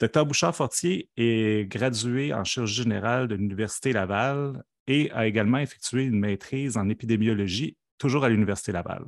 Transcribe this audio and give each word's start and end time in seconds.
Docteur 0.00 0.26
Bouchard-Fortier 0.26 1.08
est 1.16 1.66
gradué 1.66 2.34
en 2.34 2.44
chirurgie 2.44 2.82
générale 2.82 3.26
de 3.26 3.36
l'Université 3.36 3.94
Laval 3.94 4.62
et 4.86 5.10
a 5.12 5.26
également 5.26 5.60
effectué 5.60 6.04
une 6.04 6.18
maîtrise 6.18 6.76
en 6.76 6.90
épidémiologie, 6.90 7.78
toujours 7.96 8.22
à 8.22 8.28
l'Université 8.28 8.72
Laval. 8.72 9.06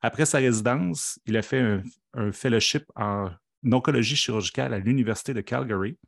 Après 0.00 0.26
sa 0.26 0.38
résidence, 0.38 1.20
il 1.26 1.36
a 1.36 1.42
fait 1.42 1.60
un, 1.60 1.82
un 2.14 2.32
fellowship 2.32 2.86
en 2.96 3.30
oncologie 3.72 4.16
chirurgicale 4.16 4.74
à 4.74 4.78
l'Université 4.78 5.34
de 5.34 5.40
Calgary. 5.40 5.98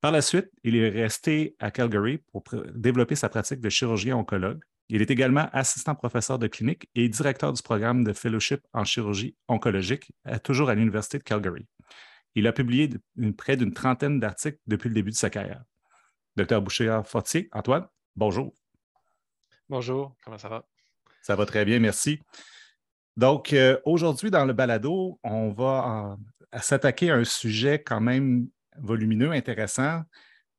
Par 0.00 0.10
la 0.10 0.22
suite, 0.22 0.50
il 0.64 0.76
est 0.76 0.88
resté 0.88 1.54
à 1.58 1.70
Calgary 1.70 2.18
pour 2.32 2.42
développer 2.74 3.14
sa 3.14 3.28
pratique 3.28 3.60
de 3.60 3.68
chirurgien 3.68 4.16
oncologue. 4.16 4.60
Il 4.88 5.00
est 5.00 5.10
également 5.10 5.48
assistant 5.52 5.94
professeur 5.94 6.38
de 6.38 6.48
clinique 6.48 6.88
et 6.94 7.08
directeur 7.08 7.52
du 7.52 7.62
programme 7.62 8.04
de 8.04 8.12
fellowship 8.12 8.60
en 8.72 8.84
chirurgie 8.84 9.36
oncologique, 9.48 10.10
toujours 10.42 10.70
à 10.70 10.74
l'Université 10.74 11.18
de 11.18 11.22
Calgary. 11.22 11.66
Il 12.34 12.46
a 12.46 12.52
publié 12.52 12.90
près 13.36 13.56
d'une 13.56 13.72
trentaine 13.72 14.18
d'articles 14.18 14.58
depuis 14.66 14.88
le 14.88 14.94
début 14.94 15.10
de 15.10 15.16
sa 15.16 15.30
carrière. 15.30 15.62
Docteur 16.36 16.62
Boucher-Fortier, 16.62 17.48
Antoine, 17.52 17.86
bonjour. 18.16 18.52
Bonjour, 19.68 20.16
comment 20.24 20.38
ça 20.38 20.48
va? 20.48 20.66
Ça 21.22 21.36
va 21.36 21.46
très 21.46 21.64
bien, 21.64 21.78
merci. 21.78 22.20
Donc, 23.16 23.52
euh, 23.52 23.78
aujourd'hui, 23.84 24.30
dans 24.30 24.44
le 24.44 24.52
balado, 24.52 25.20
on 25.22 25.52
va 25.52 26.16
s'attaquer 26.60 27.10
à 27.10 27.16
un 27.16 27.24
sujet 27.24 27.82
quand 27.82 28.00
même 28.00 28.48
volumineux, 28.78 29.30
intéressant, 29.30 30.02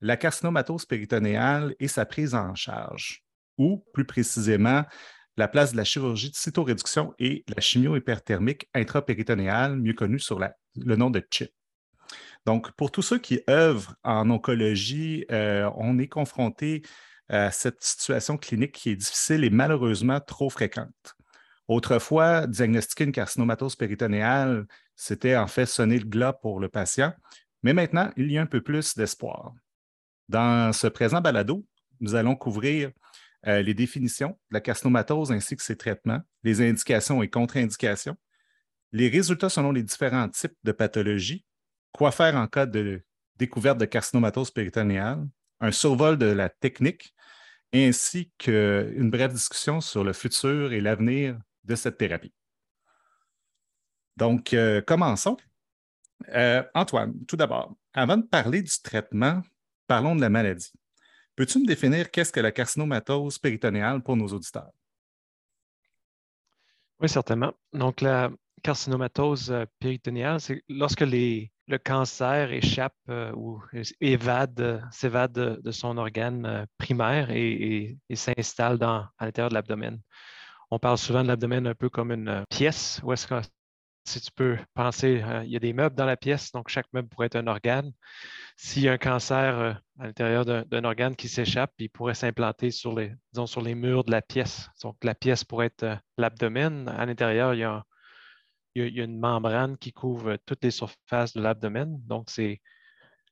la 0.01 0.17
carcinomatose 0.17 0.85
péritonéale 0.85 1.75
et 1.79 1.87
sa 1.87 2.05
prise 2.05 2.35
en 2.35 2.55
charge, 2.55 3.23
ou 3.57 3.83
plus 3.93 4.05
précisément, 4.05 4.83
la 5.37 5.47
place 5.47 5.71
de 5.71 5.77
la 5.77 5.83
chirurgie 5.83 6.29
de 6.29 6.35
cytoréduction 6.35 7.13
et 7.19 7.43
la 7.47 7.61
chimio 7.61 7.95
hyperthermique 7.95 8.69
intrapéritonéale, 8.73 9.77
mieux 9.77 9.93
connue 9.93 10.19
sous 10.19 10.39
le 10.75 10.95
nom 10.95 11.09
de 11.09 11.25
CHIP. 11.29 11.51
Donc, 12.45 12.71
pour 12.73 12.91
tous 12.91 13.01
ceux 13.01 13.19
qui 13.19 13.41
œuvrent 13.49 13.95
en 14.03 14.29
oncologie, 14.29 15.25
euh, 15.31 15.69
on 15.77 15.97
est 15.97 16.07
confronté 16.07 16.83
à 17.29 17.51
cette 17.51 17.81
situation 17.81 18.37
clinique 18.37 18.73
qui 18.73 18.89
est 18.91 18.95
difficile 18.95 19.43
et 19.43 19.49
malheureusement 19.49 20.19
trop 20.19 20.49
fréquente. 20.49 21.15
Autrefois, 21.67 22.45
diagnostiquer 22.45 23.05
une 23.05 23.13
carcinomatose 23.13 23.77
péritonéale, 23.77 24.67
c'était 24.95 25.35
en 25.35 25.47
fait 25.47 25.65
sonner 25.65 25.99
le 25.99 26.05
glas 26.05 26.33
pour 26.33 26.59
le 26.59 26.69
patient, 26.69 27.13
mais 27.63 27.73
maintenant, 27.73 28.11
il 28.17 28.31
y 28.31 28.37
a 28.37 28.41
un 28.41 28.45
peu 28.45 28.61
plus 28.61 28.95
d'espoir. 28.95 29.53
Dans 30.29 30.73
ce 30.73 30.87
présent 30.87 31.21
balado, 31.21 31.65
nous 31.99 32.15
allons 32.15 32.35
couvrir 32.35 32.91
euh, 33.47 33.61
les 33.61 33.73
définitions 33.73 34.29
de 34.29 34.53
la 34.53 34.61
carcinomatose 34.61 35.31
ainsi 35.31 35.55
que 35.55 35.63
ses 35.63 35.77
traitements, 35.77 36.21
les 36.43 36.61
indications 36.61 37.21
et 37.23 37.29
contre-indications, 37.29 38.15
les 38.91 39.09
résultats 39.09 39.49
selon 39.49 39.71
les 39.71 39.83
différents 39.83 40.29
types 40.29 40.55
de 40.63 40.71
pathologies, 40.71 41.45
quoi 41.91 42.11
faire 42.11 42.35
en 42.35 42.47
cas 42.47 42.65
de 42.65 43.03
découverte 43.37 43.79
de 43.79 43.85
carcinomatose 43.85 44.51
péritonéale, 44.51 45.27
un 45.59 45.71
survol 45.71 46.17
de 46.17 46.27
la 46.27 46.49
technique, 46.49 47.13
ainsi 47.73 48.31
qu'une 48.37 49.09
brève 49.09 49.33
discussion 49.33 49.81
sur 49.81 50.03
le 50.03 50.13
futur 50.13 50.73
et 50.73 50.81
l'avenir 50.81 51.39
de 51.63 51.75
cette 51.75 51.97
thérapie. 51.97 52.33
Donc, 54.17 54.53
euh, 54.53 54.81
commençons. 54.81 55.37
Euh, 56.29 56.63
Antoine, 56.73 57.13
tout 57.27 57.35
d'abord, 57.35 57.75
avant 57.93 58.17
de 58.17 58.23
parler 58.23 58.61
du 58.61 58.71
traitement, 58.81 59.41
parlons 59.87 60.15
de 60.15 60.21
la 60.21 60.29
maladie. 60.29 60.71
Peux-tu 61.35 61.59
me 61.59 61.65
définir 61.65 62.11
qu'est-ce 62.11 62.31
que 62.31 62.39
la 62.39 62.51
carcinomatose 62.51 63.39
péritonéale 63.39 64.01
pour 64.01 64.15
nos 64.15 64.27
auditeurs? 64.27 64.71
Oui, 66.99 67.09
certainement. 67.09 67.53
Donc, 67.73 68.01
la 68.01 68.31
carcinomatose 68.61 69.51
euh, 69.51 69.65
péritonéale, 69.79 70.39
c'est 70.39 70.63
lorsque 70.69 71.01
le 71.01 71.77
cancer 71.77 72.51
échappe 72.51 72.95
ou 73.35 73.61
évade, 73.99 74.87
s'évade 74.91 75.59
de, 75.61 75.71
son 75.71 75.97
organe 75.97 76.67
primaire 76.77 77.31
et, 77.31 77.97
s'installe 78.13 78.81
à 78.83 79.11
l'intérieur 79.19 79.49
de 79.49 79.55
l'abdomen. 79.55 79.99
On 80.71 80.79
parle 80.79 80.97
souvent 80.97 81.23
de 81.23 81.27
l'abdomen 81.27 81.67
un 81.67 81.75
peu 81.75 81.89
comme 81.89 82.11
une 82.11 82.43
pièce 82.49 83.01
où 83.03 83.11
est-ce 83.11 83.27
que 83.27 83.41
si 84.05 84.19
tu 84.19 84.31
peux 84.31 84.57
penser, 84.73 85.21
euh, 85.23 85.43
il 85.45 85.51
y 85.51 85.55
a 85.55 85.59
des 85.59 85.73
meubles 85.73 85.95
dans 85.95 86.05
la 86.05 86.17
pièce, 86.17 86.51
donc 86.51 86.69
chaque 86.69 86.91
meuble 86.93 87.07
pourrait 87.07 87.27
être 87.27 87.37
un 87.37 87.47
organe. 87.47 87.91
S'il 88.57 88.83
y 88.83 88.89
a 88.89 88.93
un 88.93 88.97
cancer 88.97 89.59
euh, 89.59 89.73
à 89.99 90.07
l'intérieur 90.07 90.45
d'un 90.45 90.83
organe 90.83 91.15
qui 91.15 91.29
s'échappe, 91.29 91.71
il 91.79 91.89
pourrait 91.89 92.13
s'implanter 92.13 92.71
sur 92.71 92.93
les, 92.93 93.13
sur 93.45 93.61
les 93.61 93.75
murs 93.75 94.03
de 94.03 94.11
la 94.11 94.21
pièce. 94.21 94.69
Donc, 94.81 94.97
la 95.03 95.15
pièce 95.15 95.43
pourrait 95.43 95.67
être 95.67 95.83
euh, 95.83 95.95
l'abdomen. 96.17 96.89
À 96.89 97.05
l'intérieur, 97.05 97.53
il, 97.53 97.59
y 97.59 97.63
a, 97.63 97.83
une 98.75 99.19
membrane 99.19 99.77
qui 99.77 99.93
couvre 99.93 100.37
toutes 100.45 100.63
les 100.63 100.71
surfaces 100.71 101.33
de 101.33 101.41
l'abdomen. 101.41 101.99
Donc, 102.05 102.29
c'est 102.29 102.61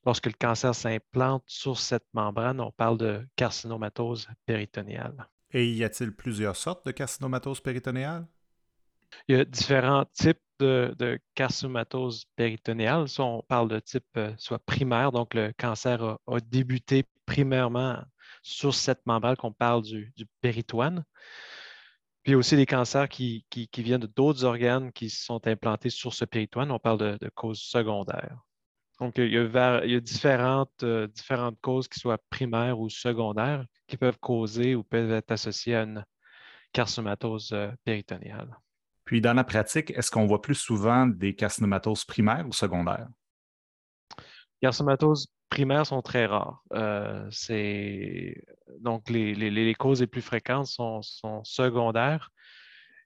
lorsque 0.06 0.28
le 0.28 0.34
cancer 0.40 0.74
s'implante 0.74 1.44
sur 1.48 1.80
cette 1.80 2.06
membrane, 2.14 2.62
on 2.62 2.72
parle 2.72 2.98
de 2.98 3.28
carcinomatose 3.36 4.28
péritonéale. 4.46 5.28
Et 5.52 5.70
y 5.70 5.84
a-t-il 5.84 6.16
plusieurs 6.16 6.56
sortes 6.56 6.86
de 6.86 6.92
carcinomatose 6.92 7.60
péritonéale? 7.60 8.26
Il 9.28 9.36
y 9.36 9.40
a 9.40 9.46
différents 9.46 10.06
types 10.14 10.40
de, 10.62 11.20
carcinomatose 11.36 12.26
péritonéale. 12.36 13.06
on 13.20 13.44
parle 13.48 13.70
de 13.70 13.80
type 13.80 14.06
euh, 14.18 14.34
soit 14.38 14.60
primaire, 14.60 15.12
donc 15.12 15.34
le 15.34 15.54
cancer 15.58 16.04
a, 16.04 16.40
débuté 16.40 17.06
primairement 17.26 18.02
sur 18.44 18.74
cette 18.74 19.06
membrane 19.06 19.36
qu'on 19.36 19.52
parle 19.52 19.84
du, 19.84 20.14
péritoine. 20.42 21.04
Puis 22.24 22.36
aussi 22.36 22.56
des 22.56 22.66
cancers 22.66 23.10
qui, 23.10 23.46
viennent 23.78 24.08
d'autres 24.16 24.44
organes 24.44 24.92
qui 24.92 25.10
sont 25.10 25.46
implantés 25.48 25.90
sur 25.90 26.14
ce 26.14 26.26
péritoine. 26.26 26.72
On 26.72 26.80
parle 26.80 27.18
de, 27.20 27.30
causes 27.34 27.62
secondaires. 27.62 28.38
Donc, 29.00 29.18
il 29.18 29.32
y 29.32 29.38
a, 29.38 30.00
différentes, 30.00 30.84
euh, 30.84 31.08
différentes 31.08 31.60
causes 31.62 31.88
qui 31.88 32.00
soient 32.00 32.20
primaires 32.30 32.80
ou 32.80 32.90
secondaires 32.90 33.66
qui 33.88 33.98
peuvent 33.98 34.20
causer 34.20 34.76
ou 34.76 34.84
peuvent 34.84 35.12
être 35.12 35.32
associées 35.32 35.76
à 35.76 35.84
une 35.84 36.06
carcinomatose 36.72 37.52
euh, 37.54 37.72
péritonéale. 37.84 38.56
Puis 39.06 39.22
dans 39.22 39.34
la 39.34 39.44
pratique, 39.44 39.92
est-ce 39.92 40.12
qu'on 40.12 40.26
voit 40.26 40.42
plus 40.42 40.56
souvent 40.56 41.06
des 41.08 41.36
carcinomatoses 41.36 42.06
primaires 42.06 42.48
ou 42.48 42.54
secondaires? 42.54 43.08
Les 44.18 44.68
carcinomatoses 44.68 45.28
primaires 45.50 45.86
sont 45.86 46.02
très 46.02 46.26
rares. 46.26 46.64
Euh, 46.74 47.30
donc, 48.80 49.10
les, 49.10 49.76
causes 49.78 50.02
les 50.02 50.08
plus 50.08 50.22
fréquentes 50.22 50.68
sont, 50.68 51.02
secondaires 51.44 52.32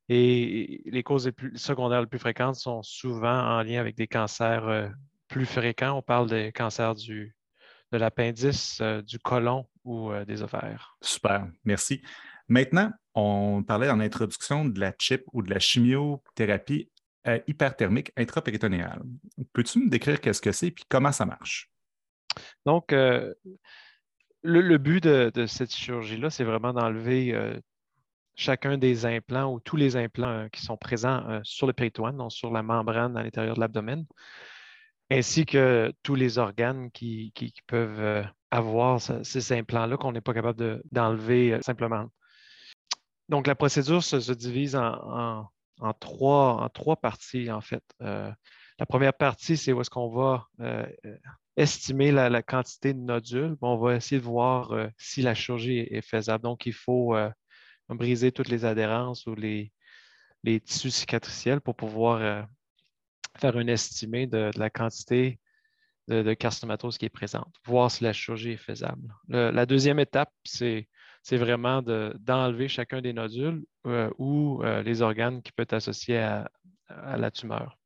et 0.07 0.83
les 0.85 1.01
causes 1.01 1.25
les 1.25 1.31
plus, 1.31 1.57
secondaires 1.57 2.01
les 2.01 2.07
plus 2.07 2.19
fréquentes 2.19 2.55
sont 2.55 2.83
souvent 2.83 3.57
en 3.57 3.63
lien 3.63 3.79
avec 3.79 3.97
des 3.97 4.07
cancers 4.07 4.67
euh, 4.67 4.87
plus 5.27 5.47
fréquents. 5.47 5.97
On 5.97 6.03
parle 6.03 6.29
des 6.29 6.51
cancers 6.51 6.93
du, 6.93 7.35
de 7.91 7.97
l'appendice, 7.97 8.79
euh, 8.81 9.01
du 9.01 9.17
côlon 9.17 9.67
ou 9.83 10.11
des 10.27 10.41
ovaires. 10.41 10.97
Super, 11.01 11.47
merci. 11.63 12.01
Maintenant, 12.47 12.91
on 13.15 13.63
parlait 13.63 13.89
en 13.89 13.99
introduction 13.99 14.65
de 14.65 14.79
la 14.79 14.93
chip 14.99 15.23
ou 15.33 15.41
de 15.41 15.49
la 15.49 15.59
chimiothérapie 15.59 16.89
euh, 17.27 17.39
hyperthermique 17.47 18.11
intrapéritonéale. 18.17 19.01
Peux-tu 19.53 19.79
me 19.79 19.89
décrire 19.89 20.21
qu'est-ce 20.21 20.41
que 20.41 20.51
c'est 20.51 20.67
et 20.67 20.75
comment 20.89 21.11
ça 21.11 21.25
marche? 21.25 21.71
Donc, 22.67 22.93
euh, 22.93 23.33
le, 24.43 24.77
but 24.77 25.03
de, 25.03 25.45
cette 25.47 25.73
chirurgie-là, 25.73 26.29
c'est 26.29 26.43
vraiment 26.43 26.71
d'enlever 26.71 27.33
euh, 27.33 27.59
chacun 28.35 28.77
des 28.77 29.07
implants 29.07 29.51
ou 29.51 29.59
tous 29.59 29.75
les 29.75 29.95
implants 29.95 30.47
qui 30.51 30.61
sont 30.61 30.77
présents 30.77 31.39
sur 31.43 31.65
le 31.65 31.73
péritoine, 31.73 32.17
donc 32.17 32.31
sur 32.31 32.51
la 32.51 32.61
membrane 32.61 33.17
à 33.17 33.23
l'intérieur 33.23 33.55
de 33.55 33.61
l'abdomen, 33.61 34.05
ainsi 35.09 35.47
que 35.47 35.91
tous 36.03 36.15
les 36.15 36.37
organes 36.37 36.91
qui, 36.91 37.33
peuvent 37.65 38.27
avoir 38.51 39.01
ces 39.01 39.51
implants-là 39.51 39.97
qu'on 39.97 40.11
n'est 40.11 40.21
pas 40.21 40.33
capable 40.33 40.83
d'enlever 40.91 41.57
simplement. 41.61 42.09
Donc, 43.29 43.47
la 43.47 43.55
procédure 43.55 44.03
se, 44.03 44.31
divise 44.31 44.75
en, 44.75 45.49
trois, 45.99 46.69
parties, 47.01 47.51
en 47.51 47.61
fait. 47.61 47.83
Euh, 48.01 48.31
la 48.79 48.85
première 48.85 49.13
partie, 49.13 49.57
c'est 49.57 49.73
où 49.73 49.81
est-ce 49.81 49.89
qu'on 49.89 50.09
va 50.09 50.47
estimer 51.57 52.11
la, 52.11 52.43
quantité 52.43 52.93
de 52.93 52.99
nodules. 52.99 53.55
On 53.61 53.77
va 53.77 53.95
essayer 53.95 54.19
de 54.19 54.25
voir 54.25 54.73
si 54.97 55.21
la 55.21 55.33
chirurgie 55.33 55.79
est, 55.79 56.01
faisable. 56.01 56.43
Donc, 56.43 56.65
il 56.65 56.73
faut 56.73 57.15
briser 57.89 58.31
toutes 58.31 58.49
les 58.49 58.65
adhérences 58.65 59.25
ou 59.25 59.35
les, 59.35 59.71
tissus 60.65 60.91
cicatriciels 60.91 61.61
pour 61.61 61.75
pouvoir 61.75 62.47
faire 63.37 63.57
un 63.57 63.67
estimé 63.67 64.27
de, 64.27 64.51
la 64.55 64.69
quantité 64.69 65.39
de, 66.07 66.33
carcinomatose 66.33 66.97
qui 66.97 67.05
est 67.05 67.09
présente, 67.09 67.55
voir 67.65 67.89
si 67.89 68.03
la 68.03 68.13
chirurgie 68.13 68.51
est 68.51 68.57
faisable. 68.57 69.13
la 69.29 69.65
deuxième 69.65 69.99
étape, 69.99 70.31
c'est 70.43 70.87
vraiment 71.33 71.81
d'enlever 71.81 72.67
chacun 72.67 73.01
des 73.01 73.13
nodules 73.13 73.65
euh, 73.87 74.09
ou 74.17 74.61
euh, 74.63 74.83
les 74.83 75.01
organes 75.01 75.41
qui 75.41 75.51
peuvent 75.51 75.63
être 75.63 75.73
associés 75.73 76.19
à, 76.19 76.49
la 77.17 77.31
tumeur. 77.31 77.79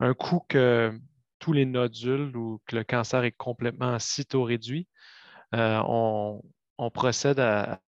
Un 0.00 0.12
coup 0.12 0.40
que 0.48 0.92
tous 1.38 1.54
les 1.54 1.64
nodules 1.64 2.36
ou 2.36 2.60
que 2.66 2.76
le 2.76 2.84
cancer 2.84 3.24
est 3.24 3.32
complètement 3.32 3.98
cytoréduit, 3.98 4.86
euh, 5.54 5.80
on, 5.86 6.42
procède 6.90 7.40
à, 7.40 7.80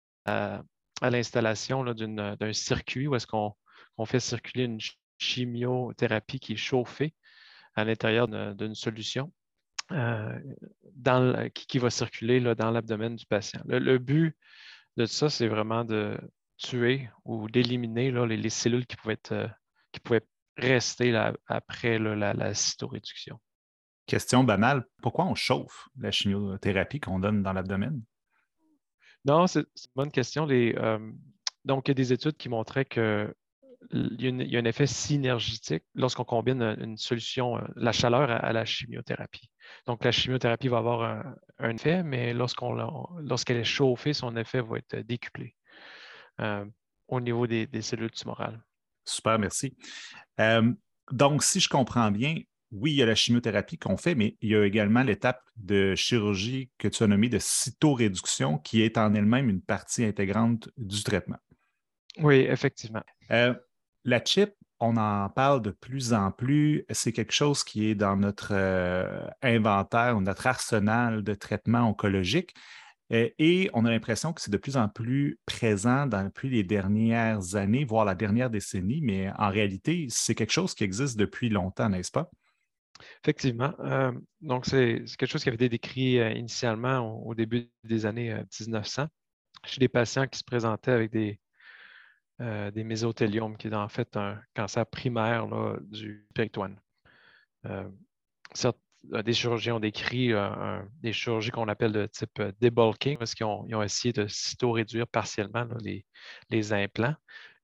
l'installation 1.02 1.84
d'un 1.84 2.52
circuit 2.52 3.08
où 3.08 3.17
est-ce 3.17 3.26
qu'on 3.26 4.05
fait 4.06 4.20
circuler 4.20 4.64
une 4.64 4.78
chimiothérapie 5.19 6.38
qui 6.38 6.52
est 6.52 6.56
chauffée 6.56 7.14
à 7.75 7.84
l'intérieur 7.84 8.28
d'une 8.28 8.76
solution 8.76 9.32
euh, 9.94 11.49
qui, 11.50 11.79
va 11.79 11.91
circuler 11.91 12.41
dans 12.41 12.70
l'abdomen 12.70 13.17
du 13.17 13.26
patient. 13.26 13.61
Le, 13.67 13.99
but 13.99 14.37
de 14.96 15.06
ça, 15.06 15.31
c'est 15.31 15.49
vraiment 15.49 15.85
de 15.85 16.19
tuer 16.56 17.08
ou 17.25 17.49
d'éliminer 17.49 18.11
les, 18.11 18.50
cellules 18.50 18.87
qui 18.87 18.96
pouvaient, 18.96 19.32
euh, 19.32 19.49
qui 19.93 20.00
pouvaient 20.00 20.26
rester 20.56 21.14
après 21.46 21.99
la, 21.99 22.55
cytoréduction. 22.55 23.38
Question 24.06 24.44
banale, 24.44 24.85
pourquoi 25.02 25.26
on 25.26 25.35
chauffe 25.35 25.88
la 25.99 26.11
chimiothérapie 26.11 27.00
qu'on 27.00 27.19
donne 27.19 27.43
dans 27.43 27.52
l'abdomen? 27.52 28.02
Non, 29.25 29.46
c'est 29.46 29.61
une 29.61 29.67
bonne 29.94 30.11
question. 30.11 30.49
Euh, 30.50 31.12
donc, 31.64 31.88
il 31.88 31.91
y 31.91 31.93
a 31.93 31.94
des 31.94 32.12
études 32.12 32.37
qui 32.37 32.49
montraient 32.49 32.85
que 32.85 33.35
il 33.90 34.42
y, 34.42 34.56
a 34.56 34.60
un 34.60 34.64
effet 34.64 34.86
synergétique 34.86 35.84
lorsqu'on 35.94 36.25
combine 36.25 36.62
une 36.81 36.96
solution, 36.96 37.58
euh, 37.58 37.62
la 37.76 37.92
chaleur 37.92 38.31
à, 38.31 38.52
la 38.52 38.64
chimiothérapie. 38.64 39.50
Donc, 39.86 40.04
la 40.04 40.12
chimiothérapie 40.12 40.69
va 40.69 40.78
avoir 40.78 41.25
un, 41.58 41.70
effet, 41.70 42.02
mais 42.02 42.34
lorsqu'elle 42.34 43.56
est 43.56 43.64
chauffée, 43.64 44.12
son 44.12 44.36
effet 44.36 44.60
va 44.60 44.78
être 44.78 44.96
décuplé 44.98 45.54
euh, 46.40 46.64
au 47.08 47.20
niveau 47.20 47.46
des, 47.46 47.82
cellules 47.82 48.10
tumorales. 48.10 48.62
Super, 49.04 49.38
merci. 49.38 49.76
Euh, 50.40 50.72
donc, 51.10 51.42
si 51.42 51.60
je 51.60 51.69
comprends 51.69 52.10
bien, 52.10 52.36
oui, 52.72 52.92
il 52.92 52.96
y 52.96 53.02
a 53.02 53.06
la 53.06 53.14
chimiothérapie 53.14 53.78
qu'on 53.78 53.96
fait, 53.96 54.14
mais 54.14 54.36
il 54.40 54.50
y 54.50 54.56
a 54.56 54.64
également 54.64 55.02
l'étape 55.02 55.42
de 55.56 55.94
chirurgie 55.94 56.70
que 56.78 56.88
tu 56.88 57.02
as 57.02 57.06
nommée 57.06 57.28
de 57.28 57.38
cytoréduction, 57.38 58.58
qui 58.58 58.82
est 58.82 58.98
en 58.98 59.14
elle-même 59.14 59.48
une 59.48 59.62
partie 59.62 60.04
intégrante 60.04 60.69
du 60.76 61.02
traitement. 61.04 61.38
Oui, 62.19 62.46
effectivement. 62.48 63.02
La 64.04 64.22
chip, 64.22 64.52
on 64.80 64.96
en 64.98 65.30
parle 65.30 65.62
de 65.62 65.70
plus 65.70 66.12
en 66.12 66.30
plus. 66.30 66.84
C'est 66.90 67.12
quelque 67.12 67.32
chose 67.32 67.64
qui 67.64 67.86
est 67.86 67.94
dans 67.94 68.16
notre 68.16 68.52
euh, 68.52 69.26
inventaire 69.42 70.20
notre 70.20 70.46
arsenal 70.46 71.22
de 71.22 71.34
traitement 71.34 71.88
oncologique. 71.88 72.54
Euh, 73.12 73.30
et 73.38 73.70
on 73.72 73.86
a 73.86 73.90
l'impression 73.90 74.34
que 74.34 74.42
c'est 74.42 74.50
de 74.50 74.58
plus 74.58 74.76
en 74.76 74.88
plus 74.88 75.38
présent 75.46 76.06
depuis 76.06 76.50
les 76.50 76.64
dernières 76.64 77.54
années, 77.54 77.84
voire 77.84 78.04
la 78.04 78.14
dernière 78.14 78.50
décennie, 78.50 79.00
mais 79.02 79.30
en 79.38 79.48
réalité, 79.50 80.06
c'est 80.10 80.34
quelque 80.34 80.52
chose 80.52 80.74
qui 80.74 80.84
existe 80.84 81.18
depuis 81.18 81.48
longtemps, 81.48 81.88
n'est-ce 81.88 82.10
pas? 82.10 82.30
Effectivement. 83.22 83.74
Euh, 83.80 84.12
donc, 84.42 84.66
c'est 84.66 85.04
quelque 85.18 85.30
chose 85.30 85.42
qui 85.42 85.48
avait 85.48 85.56
été 85.56 85.68
décrit 85.68 86.16
initialement 86.36 87.24
au, 87.24 87.34
début 87.34 87.70
des 87.84 88.06
années 88.06 88.34
1900 88.60 89.06
chez 89.64 89.80
des 89.80 89.88
patients 89.88 90.26
qui 90.26 90.38
se 90.38 90.44
présentaient 90.44 90.92
avec 90.92 91.10
des, 91.10 91.38
euh, 92.40 92.72
des 92.72 92.82
mésothéliums, 92.82 93.56
qui 93.56 93.69
est 93.69 93.75
en 93.75 93.88
fait 93.88 94.16
un 94.16 94.42
cancer 94.54 94.84
primaire 94.86 95.46
du 95.82 96.26
péritoine. 96.34 96.81
Euh, 97.66 97.88
euh, 98.64 99.22
des 99.22 99.32
chirurgiens 99.32 99.76
ont 99.76 99.81
décrit 99.81 100.32
des 101.00 101.12
chirurgies 101.12 101.52
qu'on 101.52 101.69
appelle 101.69 101.92
de 101.92 102.06
type 102.06 102.42
debulking, 102.60 103.19
parce 103.19 103.36
qu'ils 103.36 103.46
ont, 103.46 103.82
essayé 103.82 104.12
de 104.12 104.26
cyto-réduire 104.26 105.06
partiellement 105.06 105.64
les, 106.50 106.72
implants 106.72 107.14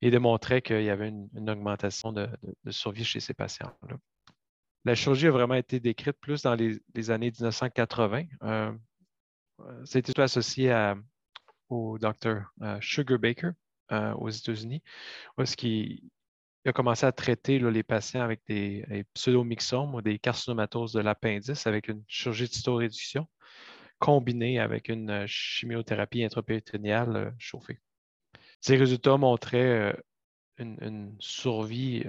et 0.03 0.13
de 0.13 0.19
montrer 0.19 0.63
qu'il 0.63 0.85
y 0.85 0.91
avait 0.91 1.09
une, 1.09 1.51
augmentation 1.51 2.13
de, 2.13 2.29
survie 2.69 3.05
chez 3.05 3.19
ces 3.19 3.35
patients-là. 3.35 3.97
La 4.85 4.95
chirurgie 4.95 5.27
a 5.27 5.33
vraiment 5.33 5.55
été 5.55 5.81
décrite 5.81 6.17
plus 6.21 6.43
dans 6.43 6.55
les, 6.55 7.11
années 7.11 7.33
1980. 7.33 8.79
C'était 9.85 10.21
associé 10.21 10.95
au 11.69 11.99
docteur 11.99 12.53
Sugar 12.81 13.19
Baker, 13.19 13.51
euh, 13.93 14.15
aux 14.15 14.29
États-Unis, 14.29 14.83
où 15.37 15.43
est-ce 15.43 15.57
qu'il 15.57 16.01
a 16.65 16.73
commencé 16.73 17.07
à 17.07 17.13
traiter 17.13 17.59
les 17.59 17.83
patients 17.83 18.23
avec 18.23 18.41
des, 18.47 19.05
pseudomyxomes 19.15 19.95
ou 19.95 20.03
des 20.03 20.19
carcinomatoses 20.19 20.93
de 20.93 21.01
l'appendice 21.01 21.67
avec 21.67 21.89
une 21.89 22.05
chirurgie 22.07 22.49
de 22.49 22.53
cytoréduction 22.53 23.27
combinée 23.99 24.59
avec 24.59 24.89
une 24.89 25.11
euh, 25.11 25.27
chimiothérapie 25.27 26.25
intrapéritonéale 26.25 27.17
euh, 27.17 27.31
chauffée. 27.39 27.81
Ces 28.61 28.77
résultats 28.77 29.17
montraient 29.17 29.97
une, 30.59 31.17
survie 31.19 32.05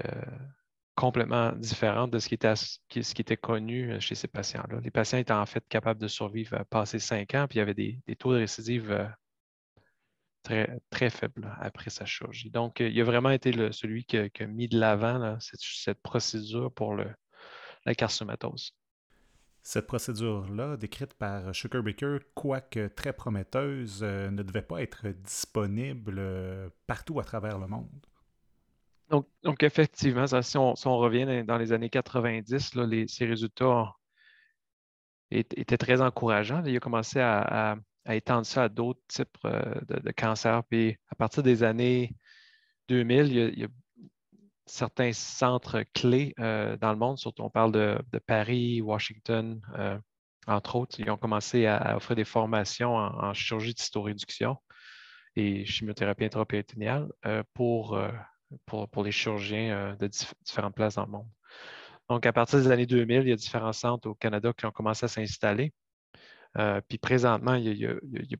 complètement 0.95 1.53
différente 1.53 2.11
de 2.11 2.19
ce 2.19 2.27
qui, 2.27 2.35
était, 2.35 2.55
ce 2.55 2.79
qui, 2.89 3.21
était, 3.21 3.37
connu 3.37 3.99
chez 4.01 4.15
ces 4.15 4.27
patients-là. 4.27 4.81
Les 4.83 4.91
patients 4.91 5.17
étaient 5.17 5.31
en 5.31 5.45
fait 5.45 5.63
capables 5.69 6.01
de 6.01 6.09
survivre 6.09 6.55
à 6.55 6.65
passer 6.65 6.99
cinq 6.99 7.35
ans, 7.35 7.47
puis 7.47 7.57
il 7.57 7.59
y 7.59 7.61
avait 7.61 7.73
des, 7.73 7.99
des 8.05 8.17
taux 8.17 8.33
de 8.33 8.39
récidive 8.39 9.09
très, 10.43 10.79
très 10.89 11.09
faible 11.09 11.55
après 11.59 11.89
sa 11.89 12.05
chirurgie. 12.05 12.49
Donc, 12.49 12.79
il 12.79 12.99
a 12.99 13.03
vraiment 13.03 13.29
été 13.29 13.51
celui 13.71 14.05
qui 14.05 14.17
a, 14.17 14.47
mis 14.47 14.67
de 14.67 14.79
l'avant 14.79 15.37
cette, 15.39 16.01
procédure 16.01 16.71
pour 16.73 16.95
le, 16.95 17.07
la 17.85 17.95
carcinomatose. 17.95 18.75
Cette 19.63 19.85
procédure-là, 19.85 20.75
décrite 20.75 21.13
par 21.13 21.53
Sugar 21.53 21.83
Baker, 21.83 22.17
quoique 22.33 22.87
très 22.87 23.13
prometteuse, 23.13 24.01
euh, 24.01 24.31
ne 24.31 24.41
devait 24.41 24.63
pas 24.63 24.81
être 24.81 25.07
disponible 25.09 26.15
euh, 26.17 26.69
partout 26.87 27.19
à 27.19 27.23
travers 27.23 27.59
le 27.59 27.67
monde. 27.67 28.07
Donc, 29.09 29.27
donc 29.43 29.61
effectivement, 29.61 30.25
si, 30.41 30.57
on, 30.57 30.97
revient 30.97 31.43
dans 31.45 31.57
les 31.57 31.73
années 31.73 31.89
90, 31.89 32.75
là, 32.75 32.87
ces 33.07 33.25
résultats 33.25 33.93
étaient 35.29 35.77
très 35.77 36.01
encourageants. 36.01 36.63
Il 36.65 36.75
a 36.75 36.79
commencé 36.79 37.19
à 37.19 37.71
à 37.71 37.75
étendre 38.09 38.45
ça 38.45 38.63
à 38.63 38.69
d'autres 38.69 39.01
types 39.07 39.37
euh, 39.45 39.75
de, 39.87 40.11
cancers. 40.11 40.63
Puis 40.65 40.97
à 41.09 41.15
partir 41.15 41.43
des 41.43 41.63
années 41.63 42.15
2000, 42.89 43.27
il 43.27 43.59
y 43.59 43.63
a, 43.63 43.67
certains 44.65 45.11
centres 45.13 45.83
clés 45.93 46.33
euh, 46.39 46.77
dans 46.77 46.91
le 46.91 46.97
monde, 46.97 47.17
surtout 47.17 47.43
on 47.43 47.49
parle 47.49 47.71
de, 47.71 48.19
Paris, 48.25 48.81
Washington, 48.81 49.61
euh, 49.77 49.97
entre 50.47 50.75
autres, 50.75 50.99
ils 50.99 51.09
ont 51.09 51.17
commencé 51.17 51.65
à, 51.67 51.97
offrir 51.97 52.15
des 52.15 52.23
formations 52.23 52.95
en, 52.95 53.33
chirurgie 53.33 53.73
de 53.73 53.79
cytoréduction 53.79 54.57
et 55.35 55.65
chimiothérapie 55.65 56.25
intrapéritonéale 56.25 57.07
pour, 57.53 57.99
pour, 58.65 59.03
les 59.03 59.11
chirurgiens 59.11 59.95
de 59.99 60.07
différentes 60.07 60.73
places 60.73 60.95
dans 60.95 61.05
le 61.05 61.11
monde. 61.11 61.27
Donc, 62.09 62.25
à 62.25 62.33
partir 62.33 62.59
des 62.59 62.71
années 62.71 62.87
2000, 62.87 63.21
il 63.21 63.29
y 63.29 63.31
a 63.31 63.35
différents 63.35 63.71
centres 63.71 64.09
au 64.09 64.15
Canada 64.15 64.51
qui 64.51 64.65
ont 64.65 64.71
commencé 64.71 65.05
à 65.05 65.07
s'installer. 65.07 65.71
Euh, 66.57 66.81
puis 66.87 66.97
présentement, 66.97 67.55
il 67.55 67.73
y, 67.77 67.85
a, 67.85 67.93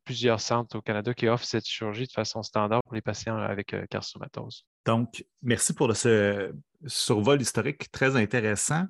plusieurs 0.04 0.42
centres 0.42 0.78
au 0.78 0.82
Canada 0.82 1.14
qui 1.14 1.28
offrent 1.28 1.46
cette 1.46 1.66
chirurgie 1.66 2.08
de 2.08 2.12
façon 2.12 2.44
standard 2.44 2.82
pour 2.84 2.94
les 2.94 3.02
patients 3.02 3.38
avec 3.38 3.74
euh, 3.74 3.86
carcinomatose. 3.90 4.66
Donc, 4.86 5.24
merci 5.42 5.74
pour 5.74 5.96
ce 5.96 6.52
survol 6.86 7.42
historique 7.42 7.90
très 7.92 8.18
intéressant. 8.18 8.86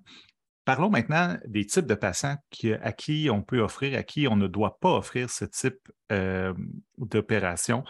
Parlons 0.65 0.89
maintenant 0.89 1.37
des 1.45 1.65
types 1.65 1.85
de 1.87 1.95
patients 1.95 2.37
à 2.81 2.91
qui 2.93 3.29
on 3.31 3.41
peut 3.41 3.59
offrir, 3.59 3.97
à 3.97 4.03
qui 4.03 4.27
on 4.27 4.35
ne 4.35 4.47
doit 4.47 4.77
pas 4.79 4.91
offrir 4.93 5.29
ce 5.29 5.45
type 5.45 5.79
euh, 6.11 6.53
d'opération. 6.97 7.83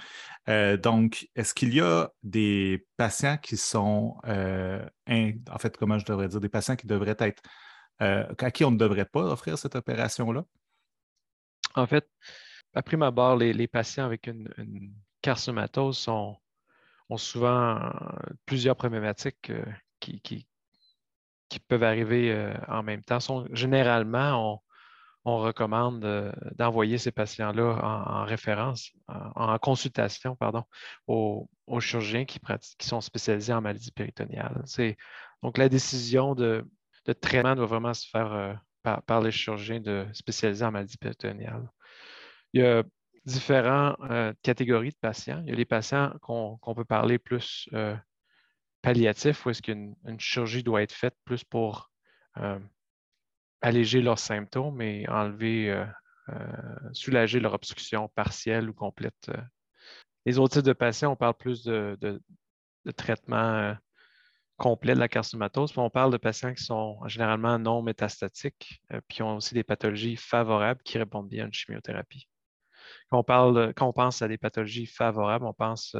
donc, 0.47 1.27
est-ce 1.35 1.53
qu'il 1.53 1.73
y 1.73 1.81
a 1.81 2.09
des 2.23 2.85
patients 2.97 3.37
qui 3.37 3.57
sont, 3.57 4.15
en 4.25 5.57
fait, 5.59 5.77
comment 5.77 5.99
je 5.99 6.05
devrais 6.05 6.29
dire, 6.29 6.39
des 6.39 6.49
patients 6.49 6.77
qui 6.77 6.87
devraient 6.87 7.17
être, 7.19 7.43
à 7.99 8.51
qui 8.51 8.63
on 8.63 8.71
ne 8.71 8.77
devrait 8.77 9.05
pas 9.05 9.23
offrir 9.23 9.57
cette 9.57 9.75
opération-là? 9.75 10.45
En 11.75 11.87
fait, 11.87 12.09
à 12.73 12.81
prime 12.81 13.03
abord, 13.03 13.37
les, 13.37 13.67
patients 13.67 14.05
avec 14.05 14.27
une, 14.27 14.93
carcinomatose 15.21 16.07
ont 16.07 16.37
souvent 17.17 17.77
euh, 17.77 17.89
plusieurs 18.45 18.75
problématiques 18.75 19.49
euh, 19.49 19.65
qui, 19.99 20.45
peuvent 21.67 21.83
arriver 21.83 22.31
euh, 22.31 22.53
en 22.67 22.81
même 22.83 23.03
temps. 23.03 23.19
généralement, 23.51 24.61
on 25.25 25.37
recommande 25.37 26.33
d'envoyer 26.55 26.97
ces 26.97 27.11
patients-là 27.11 27.79
en, 27.83 28.23
référence, 28.23 28.91
en, 29.07 29.57
consultation, 29.59 30.35
pardon, 30.35 30.63
aux, 31.07 31.47
chirurgiens 31.79 32.25
qui, 32.25 32.39
qui 32.79 32.87
sont 32.87 33.01
spécialisés 33.01 33.53
en 33.53 33.61
maladie 33.61 33.91
péritoniale. 33.91 34.63
Donc, 35.43 35.57
la 35.57 35.69
décision 35.69 36.33
de, 36.33 36.65
traitement 37.21 37.55
doit 37.55 37.67
vraiment 37.67 37.93
se 37.93 38.07
faire 38.07 38.59
euh, 38.87 38.97
par, 39.05 39.21
les 39.21 39.31
chirurgiens 39.31 39.79
de, 39.79 40.05
spécialisés 40.13 40.65
en 40.65 40.71
maladie 40.71 40.97
péritoniale. 40.97 41.69
Il 42.53 42.61
y 42.61 42.65
a 42.65 42.83
différentes 43.25 43.97
euh, 44.09 44.33
catégories 44.41 44.91
de 44.91 44.97
patients. 44.99 45.41
Il 45.43 45.49
y 45.49 45.53
a 45.53 45.55
les 45.55 45.65
patients 45.65 46.13
qu'on 46.21 46.75
peut 46.75 46.85
parler 46.85 47.19
plus 47.19 47.69
euh, 47.73 47.95
palliatifs, 48.81 49.45
où 49.45 49.49
est-ce 49.49 49.61
qu'une 49.61 49.95
chirurgie 50.19 50.63
doit 50.63 50.81
être 50.81 50.93
faite 50.93 51.15
plus 51.25 51.43
pour 51.43 51.91
alléger 53.61 54.01
leurs 54.01 54.19
symptômes 54.19 54.81
et 54.81 55.07
enlever, 55.07 55.71
euh, 55.71 55.85
euh, 56.29 56.93
soulager 56.93 57.39
leur 57.39 57.53
obstruction 57.53 58.09
partielle 58.09 58.69
ou 58.69 58.73
complète. 58.73 59.29
Euh. 59.29 59.41
Les 60.25 60.39
autres 60.39 60.55
types 60.55 60.65
de 60.65 60.73
patients, 60.73 61.13
on 61.13 61.15
parle 61.15 61.35
plus 61.35 61.63
de, 61.63 62.21
traitement 62.95 63.75
complet 64.61 64.93
de 64.93 64.99
la 64.99 65.07
carcinomatose. 65.07 65.75
on 65.77 65.89
parle 65.89 66.11
de 66.11 66.17
patients 66.17 66.53
qui 66.53 66.63
sont 66.63 66.99
généralement 67.07 67.57
non 67.57 67.81
métastatiques, 67.81 68.81
puis 69.07 69.17
qui 69.17 69.23
ont 69.23 69.37
aussi 69.37 69.55
des 69.55 69.63
pathologies 69.63 70.15
favorables 70.15 70.81
qui 70.83 70.99
répondent 70.99 71.29
bien 71.29 71.43
à 71.43 71.47
une 71.47 71.53
chimiothérapie. 71.53 72.27
Quand 73.09 73.19
on, 73.19 73.23
parle, 73.23 73.73
quand 73.75 73.87
on 73.87 73.93
pense 73.93 74.21
à 74.21 74.27
des 74.27 74.37
pathologies 74.37 74.85
favorables, 74.85 75.45
on 75.45 75.53
pense 75.53 75.95